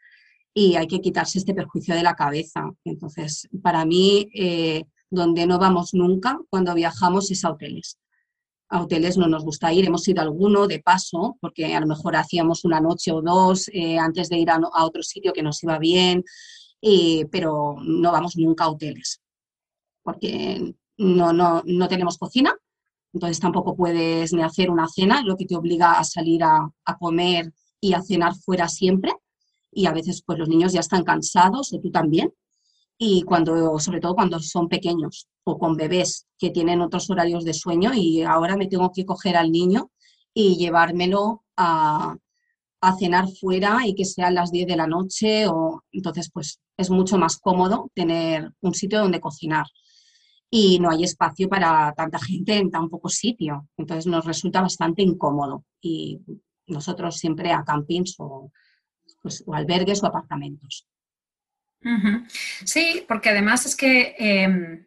[0.53, 2.71] y hay que quitarse este perjuicio de la cabeza.
[2.85, 7.99] Entonces, para mí, eh, donde no vamos nunca cuando viajamos es a hoteles.
[8.69, 11.87] A hoteles no nos gusta ir, hemos ido a alguno de paso, porque a lo
[11.87, 15.79] mejor hacíamos una noche o dos antes de ir a, otro sitio que nos iba
[15.79, 16.25] bien,
[17.31, 19.21] pero no vamos nunca a hoteles,
[20.03, 22.57] porque no, no, no tenemos cocina,
[23.17, 27.51] entonces tampoco puedes ni hacer una cena, lo que te obliga a salir a, comer
[27.81, 29.11] y a cenar fuera siempre.
[29.73, 32.35] Y a veces pues los niños ya están cansados, o tú también.
[32.99, 37.55] Y cuando, sobre todo cuando son pequeños o con bebés que tienen otros horarios de
[37.55, 39.91] sueño y ahora me tengo que coger al niño
[40.35, 42.17] y llevármelo a,
[42.81, 46.91] a cenar fuera y que sean las 10 de la noche o entonces pues es
[46.91, 49.67] mucho más cómodo tener un sitio donde cocinar
[50.51, 53.69] y no hay espacio para tanta gente en tan poco sitio.
[53.77, 56.21] Entonces nos resulta bastante incómodo y
[56.67, 58.53] nosotros siempre a campings o,
[59.23, 60.87] pues, albergues o apartamentos.
[62.65, 64.86] Sí, porque además es que em,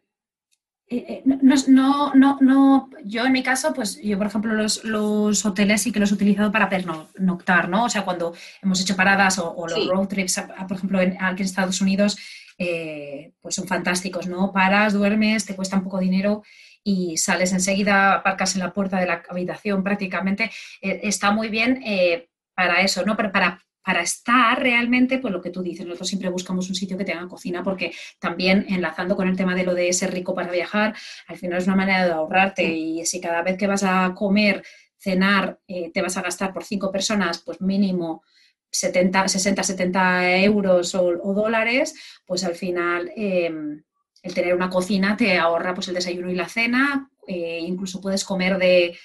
[0.92, 5.82] eh, no, no, no, yo en mi caso, pues yo por ejemplo los, los, hoteles
[5.82, 7.84] sí que los he utilizado para pernoctar, ¿no?
[7.84, 11.46] O sea, cuando hemos hecho paradas o, los road trips, por ejemplo, en, aquí en
[11.46, 12.18] Estados Unidos,
[12.58, 14.52] eh, pues son fantásticos, ¿no?
[14.52, 16.42] Paras, duermes, te cuesta un poco dinero
[16.82, 20.50] y sales enseguida, aparcas en la puerta de la habitación prácticamente.
[20.82, 23.16] Eh, está muy bien eh, para eso, ¿no?
[23.16, 26.96] Pero para, para estar realmente, pues lo que tú dices, nosotros siempre buscamos un sitio
[26.96, 30.52] que tenga cocina porque también enlazando con el tema de lo de ser rico para
[30.52, 30.94] viajar,
[31.26, 34.62] al final es una manera de ahorrarte y si cada vez que vas a comer,
[34.96, 38.22] cenar, te vas a gastar por cinco personas, pues mínimo
[38.70, 41.92] 70, 60, 70 euros o, dólares,
[42.24, 43.82] pues al final em,
[44.22, 48.24] el tener una cocina te ahorra pues el desayuno y la cena, eh, incluso puedes
[48.24, 48.96] comer de,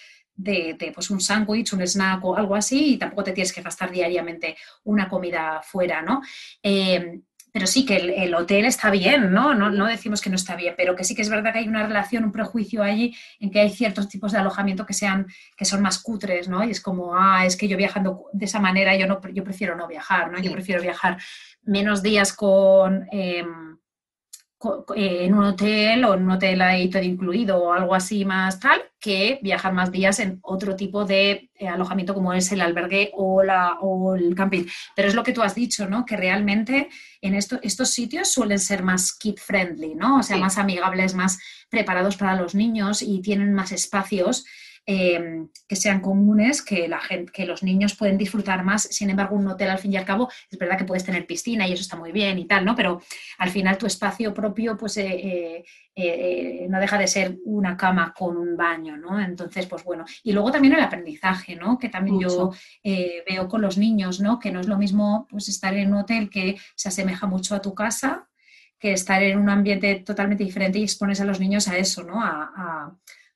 [0.94, 4.56] pues un sándwich, un snack o algo así y tampoco te tienes que gastar diariamente
[4.84, 6.22] una comida fuera, ¿no?
[6.62, 7.22] Em,
[7.56, 9.54] pero sí que el, hotel está bien, ¿no?
[9.54, 9.86] ¿no?
[9.86, 12.26] decimos que no está bien, pero que sí que es verdad que hay una relación,
[12.26, 16.00] un prejuicio allí en que hay ciertos tipos de alojamiento que sean, que son más
[16.00, 16.66] cutres, ¿no?
[16.66, 19.78] Y es como, ah, es que yo viajando de esa manera, yo no, yo prefiero
[19.78, 20.40] no viajar, ¿no?
[20.40, 21.18] Yo prefiero viajar
[21.64, 23.65] menos días con em,
[24.96, 28.82] en un hotel o en un hotel ahí todo incluido o algo así más tal,
[29.00, 33.44] que viajar más días en otro tipo de eh, alojamiento como es el albergue o,
[33.44, 34.66] la, o el camping.
[34.96, 36.06] Pero es lo que tú has dicho, ¿no?
[36.06, 36.90] Que realmente
[37.22, 40.20] en esto, estos sitios suelen ser más kid friendly, ¿no?
[40.20, 41.38] O sea, más amigables, más
[41.70, 44.46] preparados para los niños y tienen más espacios
[44.88, 48.84] Em, que sean comunes, que, la gente, que los niños pueden disfrutar más.
[48.84, 51.68] Sin embargo, un hotel al fin y al cabo, es verdad que puedes tener piscina
[51.68, 52.76] y eso está muy bien y tal, ¿no?
[52.76, 53.02] Pero
[53.40, 58.14] al final tu espacio propio, pues eh, eh, eh, no deja de ser una cama
[58.16, 59.20] con un baño, ¿no?
[59.20, 60.06] Entonces, pues bueno.
[60.22, 61.80] Y luego también el aprendizaje, ¿no?
[61.80, 62.52] Que también yo
[62.84, 64.38] veo con los niños, ¿no?
[64.38, 67.62] Que no es lo mismo pues estar en un hotel que se asemeja mucho a
[67.62, 68.28] tu casa
[68.78, 72.22] que estar en un ambiente totalmente diferente y expones a los niños a eso, ¿no?
[72.22, 72.94] a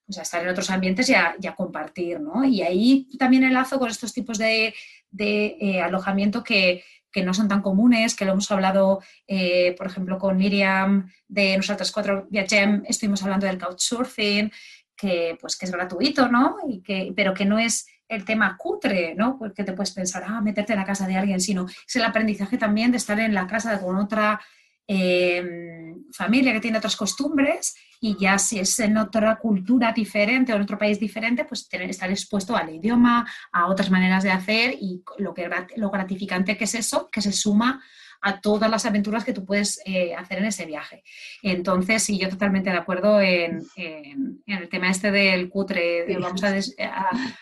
[0.09, 2.43] o sea, estar en otros ambientes y a, compartir, ¿no?
[2.43, 4.73] Y ahí también enlazo con estos tipos de,
[5.17, 6.83] eh, alojamiento que,
[7.23, 11.91] no son tan comunes, que lo hemos hablado, eh, por ejemplo, con Miriam de Nosotros
[11.91, 14.49] Cuatro Viajem, estuvimos hablando del couchsurfing,
[14.95, 16.57] que, pues, que es gratuito, ¿no?
[16.67, 19.37] Y que, pero que no es el tema cutre, ¿no?
[19.37, 22.57] Porque te puedes pensar, ah, meterte en la casa de alguien, sino es el aprendizaje
[22.57, 24.39] también de estar en la casa con otra
[24.87, 25.78] eh,
[26.19, 30.63] familia que tiene otras costumbres y ya si es en otra cultura diferente o en
[30.63, 35.33] otro país diferente, pues estar expuesto al idioma, a otras maneras de hacer y lo,
[35.33, 37.81] que, lo gratificante que es eso, que se suma
[38.21, 41.03] a todas las aventuras que tú puedes eh, hacer en ese viaje.
[41.41, 46.43] Entonces, sí, yo totalmente de acuerdo en, el tema este del cutre, vamos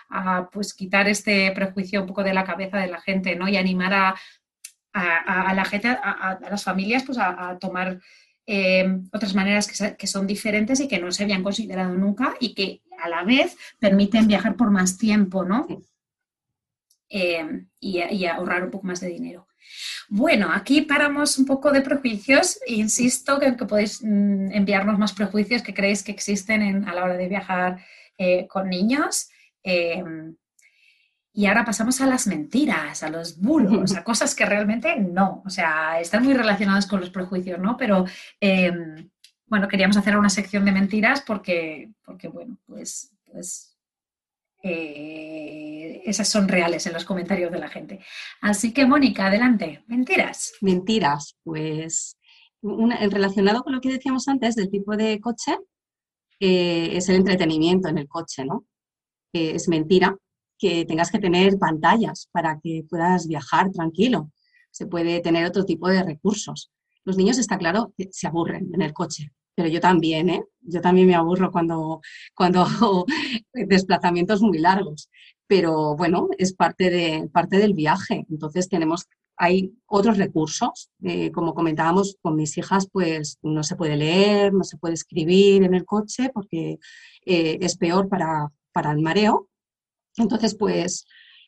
[0.09, 3.47] a, pues quitar este prejuicio un poco de la cabeza de la gente, ¿no?
[3.47, 4.15] Y animar a
[4.97, 7.99] a, la gente, a, las familias, pues a, tomar
[8.49, 9.67] eh, otras maneras
[9.97, 13.57] que, son diferentes y que no se habían considerado nunca y que a la vez
[13.77, 15.67] permiten viajar por más tiempo, ¿no?
[17.09, 19.47] Eh, y, ahorrar un poco más de dinero.
[20.07, 22.57] Bueno, aquí paramos un poco de prejuicios.
[22.67, 27.17] Insisto que, que podéis mm, enviarnos más prejuicios que creéis que existen a la hora
[27.17, 27.83] de viajar
[28.17, 29.29] eh, con niños.
[31.37, 35.51] Y ahora pasamos a las mentiras, a los bulos, a cosas que realmente no, o
[35.51, 37.77] sea, están muy relacionadas con los prejuicios, ¿no?
[37.77, 38.05] Pero,
[38.39, 39.07] em,
[39.45, 43.77] bueno, queríamos hacer una sección de mentiras porque, porque bueno, pues, pues
[44.63, 47.99] eh, esas son reales en los comentarios de la gente.
[48.41, 50.53] Así que, Mónica, adelante, mentiras.
[50.61, 52.17] Mentiras, pues
[52.63, 55.55] relacionado con lo que decíamos antes del tipo de coche,
[56.39, 58.65] eh, es el entretenimiento en el coche, ¿no?
[59.33, 60.17] es mentira
[60.57, 64.31] que tengas que tener pantallas para que puedas viajar tranquilo.
[64.71, 66.71] Se puede tener otro tipo de recursos.
[67.03, 70.43] Los niños, está claro, se aburren en el coche, pero yo también, ¿eh?
[70.61, 72.01] Yo también me aburro cuando,
[72.35, 73.05] cuando hago
[73.53, 75.09] desplazamientos muy largos.
[75.47, 78.27] Pero bueno, es parte, de, parte del viaje.
[78.29, 80.91] Entonces tenemos, hay otros recursos.
[81.01, 85.63] Eh, como comentábamos con mis hijas, pues no se puede leer, no se puede escribir
[85.63, 86.77] en el coche porque
[87.25, 89.49] eh, es peor para, para el mareo.
[90.17, 91.05] Entonces, pues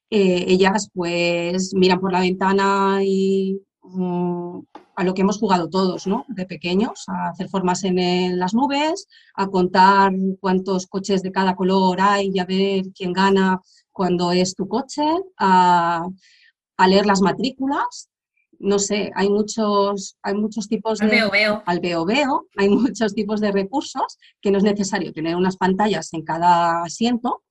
[0.09, 4.59] eh, ellas pues miran por la ventana y mm,
[4.95, 6.25] a lo que hemos jugado todos, ¿no?
[6.27, 12.01] De pequeños, a hacer formas en las nubes, a contar cuántos coches de cada color
[12.01, 13.61] hay y a ver quién gana
[13.91, 15.03] cuando es tu coche,
[15.37, 16.07] a,
[16.87, 18.09] leer las matrículas.
[18.57, 21.05] No sé, hay muchos, hay muchos tipos de...
[21.05, 21.63] Al veo, veo.
[21.65, 22.47] Al veo, veo.
[22.57, 27.43] Hay muchos tipos de recursos que no es necesario tener unas pantallas en cada asiento,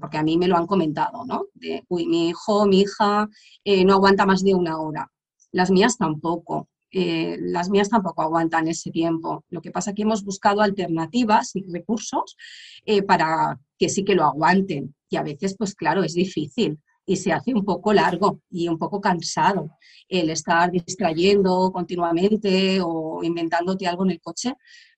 [0.00, 1.46] porque a mí me lo han comentado, ¿no?
[1.88, 3.28] Uy, mi hijo, mi hija
[3.64, 5.10] eh, no aguanta más de una hora.
[5.52, 6.68] Las mías tampoco.
[6.90, 9.44] Eh, las mías tampoco aguantan ese tiempo.
[9.48, 12.36] Lo que pasa es que hemos buscado alternativas y recursos
[12.84, 14.94] eh, para que sí que lo aguanten.
[15.08, 18.78] Y a veces, pues claro, es difícil y se hace un poco largo y un
[18.78, 19.70] poco cansado
[20.08, 24.54] el estar distrayendo continuamente o inventándote algo en el coche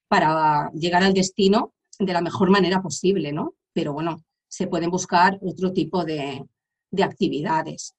[0.09, 3.55] para llegar al destino de la mejor manera posible, ¿no?
[3.73, 4.23] Pero bueno,
[4.55, 6.45] se pueden buscar otro tipo de,
[7.03, 7.97] actividades.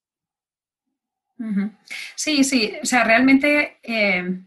[2.15, 4.41] Sí, sí, o sea, realmente eh,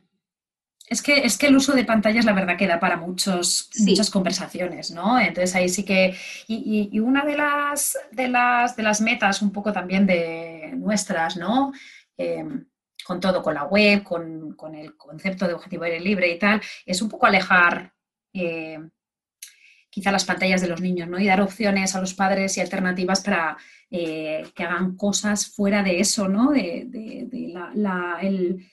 [0.86, 4.08] es, que, es que el uso de pantallas la verdad que da para muchos, muchas
[4.08, 5.20] conversaciones, ¿no?
[5.20, 9.70] Entonces ahí sí que, y, una de las, de, las, de las metas un poco
[9.70, 11.72] también de nuestras, ¿no?
[12.16, 12.42] Eh,
[13.04, 17.02] con todo, con la web, con, el concepto de objetivo aire libre y tal, es
[17.02, 17.92] un poco alejar
[18.32, 18.78] eh,
[19.90, 21.18] quizá las pantallas de los niños, ¿no?
[21.18, 23.56] Y dar opciones a los padres y alternativas para
[23.90, 26.50] eh, que hagan cosas fuera de eso, ¿no?
[26.50, 26.88] De,
[27.74, 28.66] la, el,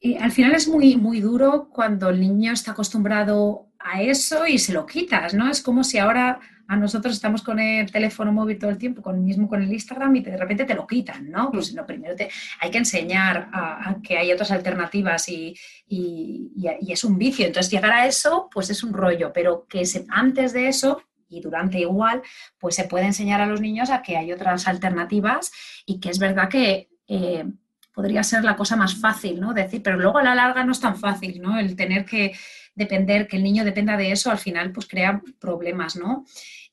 [0.00, 4.58] eh, al final es muy, muy duro cuando el niño está acostumbrado a eso y
[4.58, 5.50] se lo quitas, ¿no?
[5.50, 6.40] Es como si ahora
[6.72, 10.16] a nosotros estamos con el teléfono móvil todo el tiempo, con mismo con el Instagram
[10.16, 11.50] y de repente te lo quitan, ¿no?
[11.50, 12.14] Pues primero
[12.60, 15.54] hay que enseñar a, que hay otras alternativas y,
[15.86, 17.44] es un vicio.
[17.44, 21.78] Entonces llegar a eso, pues es un rollo, pero que antes de eso y durante
[21.78, 22.22] igual,
[22.58, 25.52] pues se puede enseñar a los niños a que hay otras alternativas
[25.84, 27.44] y que es verdad que eh,
[27.92, 29.52] podría ser la cosa más fácil, ¿no?
[29.52, 31.58] Decir, pero luego a la larga no es tan fácil, ¿no?
[31.58, 32.32] El tener que
[32.74, 36.24] depender, que el niño dependa de eso, al final pues crea problemas, ¿no?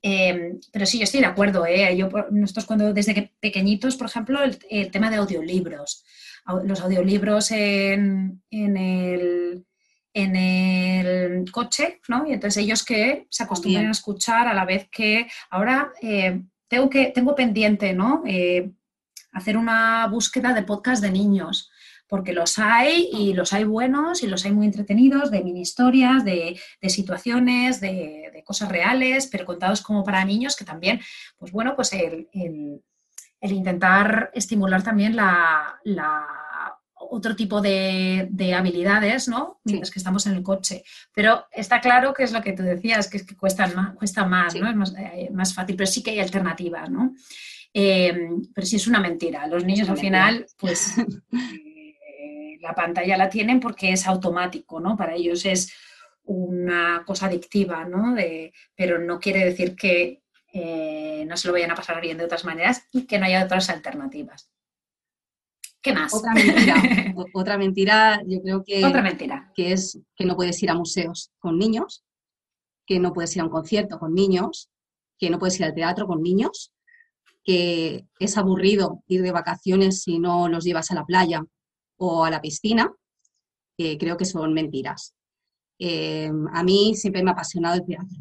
[0.01, 1.95] Em, pero sí, yo estoy de acuerdo, ¿eh?
[1.97, 6.03] Yo, nosotros cuando desde que pequeñitos, por ejemplo, el, tema de audiolibros,
[6.63, 9.65] los audiolibros en, el
[10.13, 12.25] en el coche, ¿no?
[12.27, 16.89] Y entonces ellos que se acostumbran a escuchar a la vez que ahora eh, tengo
[16.89, 18.23] que tengo pendiente, ¿no?
[18.25, 18.71] Eh,
[19.31, 21.69] hacer una búsqueda de podcast de niños
[22.09, 26.25] porque los hay y los hay buenos y los hay muy entretenidos, de mini historias,
[26.25, 30.99] de, situaciones, de, cosas reales, pero contados como para niños, que también,
[31.37, 32.27] pues bueno, pues el,
[33.41, 35.79] intentar estimular también la,
[36.95, 39.59] otro tipo de, habilidades, ¿no?
[39.63, 40.83] Mientras que estamos en el coche.
[41.13, 44.25] Pero está claro que es lo que tú decías, que es que cuesta más, cuesta
[44.25, 44.67] más ¿no?
[44.67, 47.13] Es más, eh, más, fácil, pero sí que hay alternativas, ¿no?
[47.71, 49.45] Eh, pero sí es una mentira.
[49.45, 50.95] Los niños al final, pues
[52.59, 54.95] la pantalla la tienen porque es automático, ¿no?
[54.95, 55.73] Para ellos es
[56.23, 58.15] una cosa adictiva, ¿no?
[58.75, 60.21] pero no quiere decir que
[60.53, 63.43] eh, no se lo vayan a pasar bien de otras maneras y que no haya
[63.43, 64.51] otras alternativas.
[65.81, 66.13] ¿Qué más?
[66.13, 66.75] Otra mentira,
[67.33, 69.51] otra mentira yo creo que, otra mentira.
[69.55, 72.03] que es que no puedes ir a museos con niños,
[72.85, 74.69] que no puedes ir a un concierto con niños,
[75.17, 76.73] que no puedes ir al teatro con niños,
[77.43, 81.43] que es aburrido ir de vacaciones si no los llevas a la playa
[81.99, 82.91] o a la piscina,
[83.77, 85.15] creo que son mentiras.
[85.79, 88.17] Eh, a mí siempre me ha apasionado el teatro.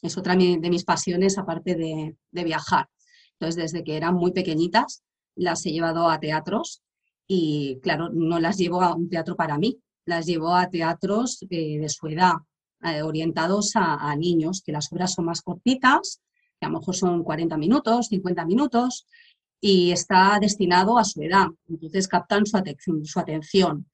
[0.00, 2.88] Es otra de mis pasiones aparte de, viajar.
[3.34, 5.02] Entonces, desde que eran muy pequeñitas,
[5.36, 6.82] las he llevado a teatros
[7.28, 11.78] y, claro, no las llevo a un teatro para mí, las llevo a teatros eh,
[11.78, 12.34] de su edad,
[12.82, 16.20] eh, orientados a, niños, que las obras son más cortitas,
[16.58, 19.06] que a lo mejor son 40 minutos, 50 minutos,
[19.64, 21.46] y está destinado a su edad.
[21.68, 22.60] Entonces captan su,
[23.04, 23.86] su atención.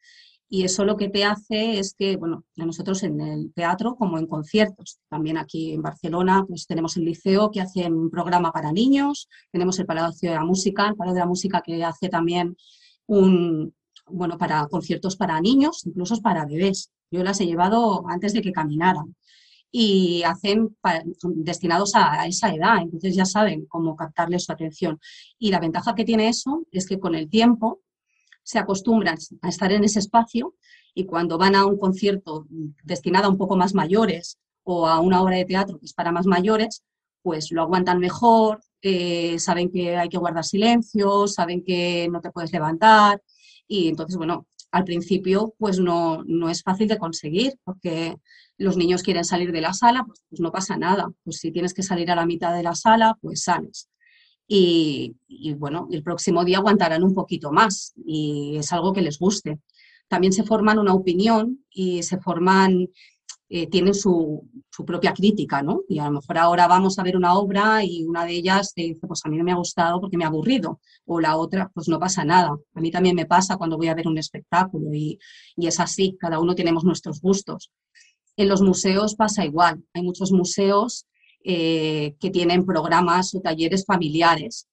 [0.48, 4.26] Y eso lo que te hace es que, bueno, nosotros en el teatro como en
[4.26, 9.28] conciertos, también aquí en Barcelona, pues tenemos el liceo que hace un programa para niños,
[9.52, 12.56] tenemos el Palacio de la Música, el Palacio de la Música que hace también
[13.06, 13.74] un,
[14.06, 16.90] bueno, para conciertos para niños, incluso para bebés.
[17.10, 19.14] Yo las he llevado antes de que caminaran
[19.70, 20.76] y hacen
[21.36, 24.98] destinados a, esa edad, entonces ya saben cómo captarles su atención.
[25.38, 27.80] Y la ventaja que tiene eso es que con el tiempo
[28.42, 30.54] se acostumbran a estar en ese espacio
[30.94, 32.46] y cuando van a un concierto
[32.82, 36.12] destinado a un poco más mayores o a una obra de teatro que es para
[36.12, 36.82] más mayores,
[37.22, 42.30] pues lo aguantan mejor, eh, saben que hay que guardar silencio, saben que no te
[42.30, 43.22] puedes levantar
[43.66, 48.16] y entonces, bueno, al principio pues no, no es fácil de conseguir porque
[48.56, 51.08] los niños quieren salir de la sala, pues, pues, no pasa nada.
[51.24, 53.88] Pues si tienes que salir a la mitad de la sala, pues sales
[54.48, 55.14] y,
[55.58, 59.60] bueno, el próximo día aguantarán un poquito más y es algo que les guste.
[60.08, 62.88] También se forman una opinión y se forman,
[63.50, 64.48] eh, tienen su,
[64.86, 65.80] propia crítica, ¿no?
[65.88, 68.82] Y a lo mejor ahora vamos a ver una obra y una de ellas te
[68.82, 71.68] dice, pues a mí no me ha gustado porque me ha aburrido, o la otra,
[71.74, 72.56] pues no pasa nada.
[72.74, 75.18] A mí también me pasa cuando voy a ver un espectáculo y,
[75.56, 77.72] y es así, cada uno tenemos nuestros gustos.
[78.36, 81.08] En los museos pasa igual, hay muchos museos
[81.44, 84.68] eh, que tienen programas o talleres familiares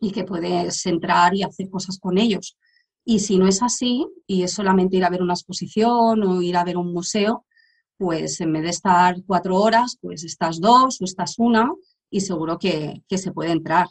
[0.00, 2.56] y que puedes entrar y hacer cosas con ellos.
[3.04, 6.56] Y si no es así, y es solamente ir a ver una exposición o ir
[6.56, 7.44] a ver un museo,
[8.00, 11.70] pues en vez de estar cuatro horas, pues estás dos o estás una
[12.08, 13.88] y seguro que, se puede entrar.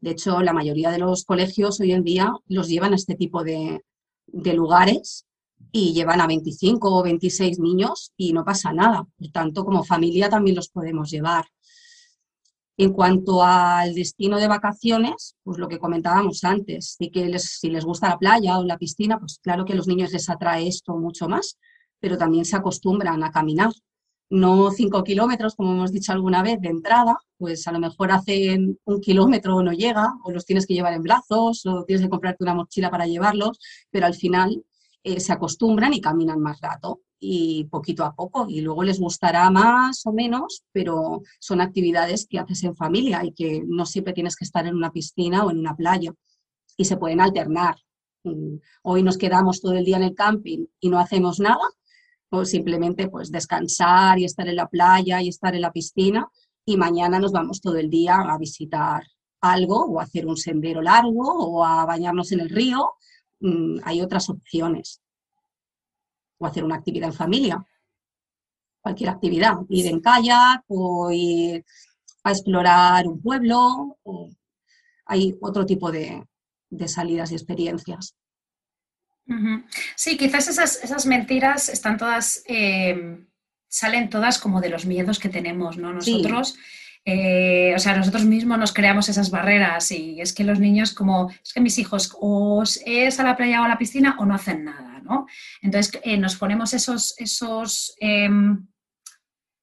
[0.00, 3.44] De hecho, la mayoría de los colegios hoy en día los llevan a este tipo
[3.44, 3.84] de,
[4.26, 5.26] de lugares
[5.70, 9.06] y llevan a 25 o 26 niños y no pasa nada.
[9.16, 11.44] Por tanto, como familia también los podemos llevar.
[12.76, 17.84] En cuanto al destino de vacaciones, pues lo que comentábamos antes, sí que si les
[17.84, 20.96] gusta la playa o la piscina, pues claro que a los niños les atrae esto
[20.96, 21.58] mucho más,
[22.02, 23.70] pero también se acostumbran a caminar.
[24.28, 28.78] No cinco kilómetros, como hemos dicho alguna vez, de entrada, pues a lo mejor hacen
[28.84, 32.10] un kilómetro o no llega, o los tienes que llevar en brazos, o tienes que
[32.10, 33.58] comprarte una mochila para llevarlos,
[33.90, 34.64] pero al final
[35.04, 39.48] eh, se acostumbran y caminan más rato y poquito a poco y luego les gustará
[39.50, 44.34] más o menos, pero son actividades que haces en familia y que no siempre tienes
[44.34, 46.12] que estar en una piscina o en una playa
[46.76, 47.76] y se pueden alternar.
[48.24, 51.64] Mm, hoy nos quedamos todo el día en el camping y no hacemos nada,
[52.32, 56.28] o simplemente pues descansar y estar en la playa y estar en la piscina
[56.64, 59.04] y mañana nos vamos todo el día a visitar
[59.40, 62.94] algo o a hacer un sendero largo o a bañarnos en el río
[63.42, 65.02] Mm, hay otras opciones.
[66.38, 67.66] O hacer una actividad en familia,
[68.80, 71.64] cualquier actividad, ir en kayak o ir
[72.24, 73.98] a explorar un pueblo.
[75.06, 76.26] hay otro tipo de,
[76.86, 78.14] salidas y experiencias.
[79.96, 83.18] Sí, quizás esas, mentiras están todas, eh,
[83.68, 85.92] salen todas como de los miedos que tenemos, ¿no?
[85.92, 86.56] Nosotros.
[87.04, 91.30] Eh, o sea, nosotros mismos nos creamos esas barreras y es que los niños como,
[91.30, 94.36] es que mis hijos o es a la playa o a la piscina o no
[94.36, 95.26] hacen nada, ¿no?
[95.62, 98.68] Entonces eh, nos ponemos esos, esos em,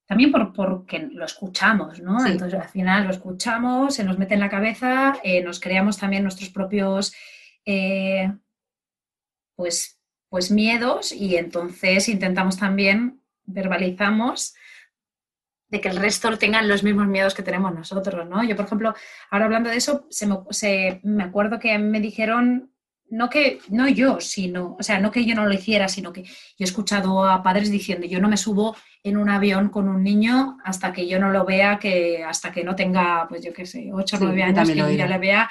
[0.06, 2.26] también por, porque lo escuchamos, ¿no?
[2.26, 5.14] Entonces al final lo escuchamos, se nos mete en la cabeza,
[5.46, 7.14] nos creamos también nuestros propios,
[9.60, 10.00] pues,
[10.30, 14.56] pues miedos y entonces intentamos también, verbalizamos
[15.68, 18.42] de que el resto tengan los mismos miedos que tenemos nosotros, ¿no?
[18.46, 18.96] Yo, por ejemplo,
[19.30, 20.38] ahora hablando de eso, se me,
[21.04, 22.72] me acuerdo que me dijeron,
[23.10, 26.24] no que, no yo, sino, o sea, no que yo no lo hiciera, sino que
[26.24, 26.30] yo
[26.60, 30.58] he escuchado a padres diciendo, yo no me subo en un avión con un niño
[30.64, 33.90] hasta que yo no lo vea, que hasta que no tenga, pues yo qué sé,
[33.92, 35.50] 8 o 9 años, que yo ya le vea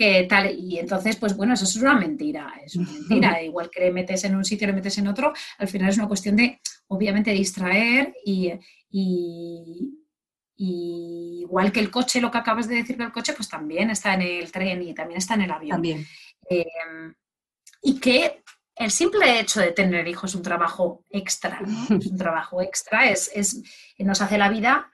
[0.00, 3.80] que tal, y entonces, pues bueno, eso es una mentira, es una mentira, igual que
[3.80, 6.58] le metes en un sitio, le metes en otro, al final es una cuestión de,
[6.88, 8.50] obviamente, distraer y,
[8.90, 9.92] y,
[10.56, 14.22] igual que el coche, lo que acabas de decir del coche, pues también está en
[14.22, 15.76] el tren y también está en el avión.
[15.76, 16.06] También.
[16.48, 17.14] Em,
[17.82, 18.42] y que
[18.76, 23.30] el simple hecho de tener hijos es un trabajo extra, es un trabajo extra, es,
[23.34, 23.62] es,
[23.98, 24.90] nos hace la vida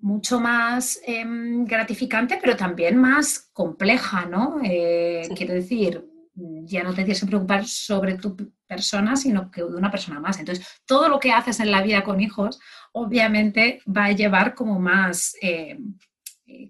[0.00, 4.60] mucho más em, gratificante, pero también más compleja, ¿no?
[4.64, 8.36] Eh, quiero decir, ya no te tienes que preocupar sobre tu
[8.66, 10.38] persona, sino que de una persona más.
[10.38, 12.60] Entonces, todo lo que haces en la vida con hijos,
[12.92, 15.78] obviamente va a llevar como más eh,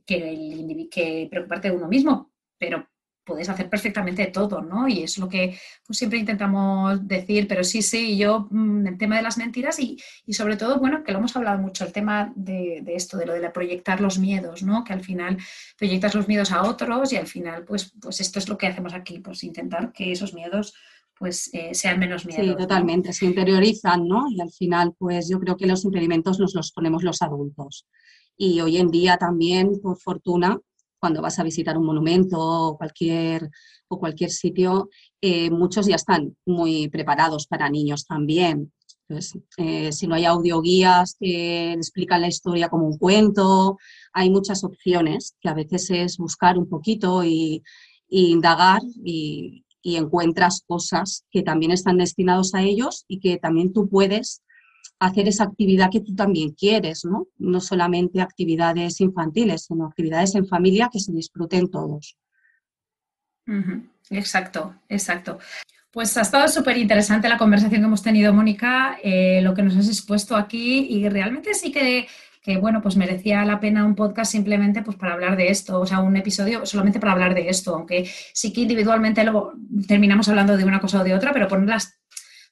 [0.07, 2.89] que, que preocuparte de uno mismo, pero
[3.31, 4.89] puedes hacer perfectamente todo, ¿no?
[4.89, 5.57] Y es lo que
[5.87, 9.99] pues, siempre intentamos decir, pero sí, sí, yo, mm, el tema de las mentiras y,
[10.31, 13.51] sobre todo, bueno, que lo hemos hablado mucho, el tema de, esto, de lo de
[13.51, 14.83] proyectar los miedos, ¿no?
[14.83, 15.39] Que al final
[15.79, 18.95] proyectas los miedos a otros y al final, pues, pues esto es lo que hacemos
[18.95, 20.75] aquí, pues intentar que esos miedos
[21.17, 22.47] pues eh, sean menos miedos.
[22.47, 24.25] Sí, totalmente, se interiorizan, ¿no?
[24.31, 27.87] Y al final, pues yo creo que los impedimentos nos los ponemos los adultos.
[28.39, 30.59] Y hoy en día también, por fortuna,
[31.01, 33.51] cuando vas a visitar un monumento o cualquier,
[33.89, 34.91] o cualquier sitio,
[35.21, 38.73] eh, muchos ya están muy preparados para niños también.
[39.09, 43.79] Entonces, eh, si no hay audioguías que explican la historia como un cuento,
[44.13, 47.63] hay muchas opciones que a veces es buscar un poquito y,
[48.09, 53.73] y indagar y, y encuentras cosas que también están destinados a ellos y que también
[53.73, 54.43] tú puedes
[55.01, 57.27] hacer esa actividad que tú también quieres, ¿no?
[57.39, 62.17] No solamente actividades infantiles, sino actividades en familia que se disfruten todos.
[64.11, 65.39] Exacto, exacto.
[65.91, 69.77] Pues ha estado súper interesante la conversación que hemos tenido, Mónica, eh, lo que nos
[69.77, 72.07] has expuesto aquí y realmente sí que
[72.43, 75.87] que bueno, pues merecía la pena un podcast simplemente pues para hablar de esto, o
[75.87, 79.53] sea, un episodio solamente para hablar de esto, aunque sí que individualmente luego
[79.87, 82.00] terminamos hablando de una cosa o de otra, pero ponerlas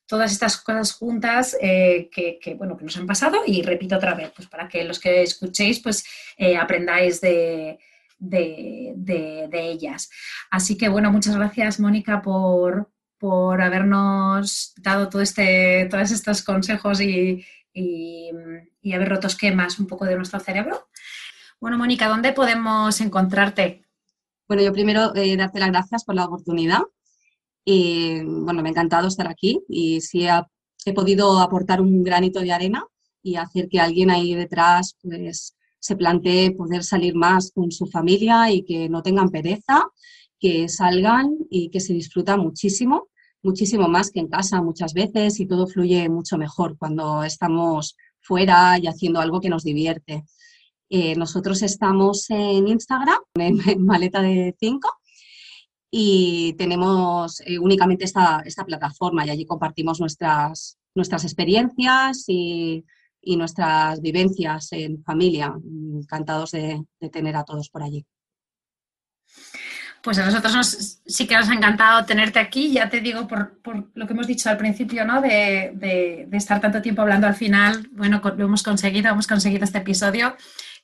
[0.09, 4.33] todas estas cosas juntas eh, que, bueno, que nos han pasado y repito otra vez,
[4.35, 6.05] pues para que los que escuchéis pues
[6.39, 7.79] eh, aprendáis de,
[8.19, 10.11] de, ellas.
[10.51, 17.03] Así que bueno, muchas gracias Mónica por, por habernos dado todo este, todos estos consejos
[17.03, 18.31] y, y,
[18.95, 20.89] haber roto esquemas un poco de nuestro cerebro.
[21.61, 23.85] Bueno, Mónica, ¿dónde podemos encontrarte?
[24.49, 26.81] Bueno, yo primero eh, darte las gracias por la oportunidad.
[27.71, 32.53] Y bueno, me ha encantado estar aquí y si he podido aportar un granito de
[32.53, 32.87] arena
[33.23, 38.51] y hacer que alguien ahí detrás pues, se plantee poder salir más con su familia
[38.51, 39.85] y que no tengan pereza,
[40.41, 43.09] que salgan y que se disfruta muchísimo
[43.43, 48.79] muchísimo más que en casa muchas veces y todo fluye mucho mejor cuando estamos fuera
[48.79, 50.25] y haciendo algo que nos divierte.
[50.91, 54.89] Eh, nosotros estamos en Instagram, en, Maleta de 5,
[55.91, 62.85] y tenemos eh, únicamente esta, esta, plataforma y allí compartimos nuestras, nuestras experiencias y,
[63.23, 65.55] y nuestras vivencias en familia.
[65.95, 68.05] Encantados de, de tener a todos por allí.
[70.03, 73.59] Pues a nosotros nos, sí que nos ha encantado tenerte aquí, ya te digo por,
[73.95, 75.21] lo que hemos dicho al principio, ¿no?
[75.21, 80.37] De, estar tanto tiempo hablando al final, bueno, lo hemos conseguido, hemos conseguido este episodio,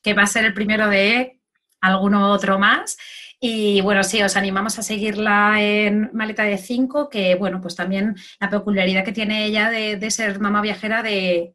[0.02, 1.40] que va a ser el primero de
[1.80, 2.96] alguno otro más.
[3.40, 8.16] Y bueno, sí, os animamos a seguirla en Maleta de 5, que bueno, pues también
[8.40, 11.54] la peculiaridad que tiene ella de, ser mamá viajera de,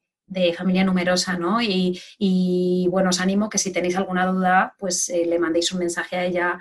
[0.56, 1.60] familia numerosa, ¿no?
[1.62, 6.18] Y, bueno, os animo que si tenéis alguna duda, pues eh, le mandéis un mensaje
[6.18, 6.60] a ella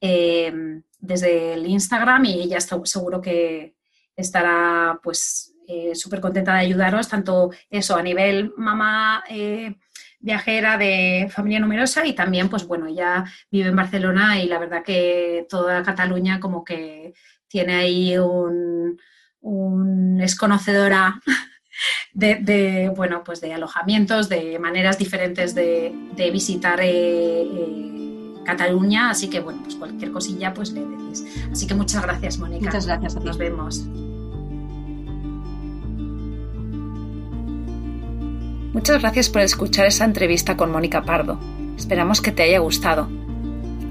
[0.00, 3.76] Em, desde el Instagram y ella está, seguro que
[4.14, 9.76] estará pues eh, súper contenta de ayudaros, tanto eso a nivel mamá eh,
[10.20, 14.82] viajera de familia numerosa y también pues bueno, ella vive en Barcelona y la verdad
[14.82, 17.14] que toda Cataluña como que
[17.48, 18.98] tiene ahí un,
[19.40, 21.20] un es conocedora
[22.14, 25.92] de, bueno, pues de alojamientos, de maneras diferentes de,
[26.32, 27.46] visitar eh,
[28.44, 31.24] Cataluña, así que bueno, pues cualquier cosilla pues le decís.
[31.50, 32.66] Así que muchas gracias, Mónica.
[32.66, 33.16] Muchas gracias.
[33.16, 33.86] Nos vemos.
[38.76, 41.40] Muchas gracias por escuchar esa entrevista con Mónica Pardo.
[41.78, 43.08] Esperamos que te haya gustado.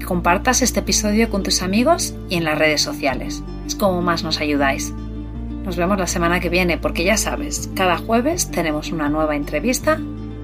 [0.06, 3.42] Compartas este episodio con tus amigos y en las redes sociales.
[3.66, 4.94] Es como más nos ayudáis.
[5.64, 9.98] Nos vemos la semana que viene porque ya sabes, cada jueves tenemos una nueva entrevista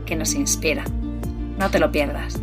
[0.07, 0.83] que nos inspira.
[1.57, 2.43] No te lo pierdas.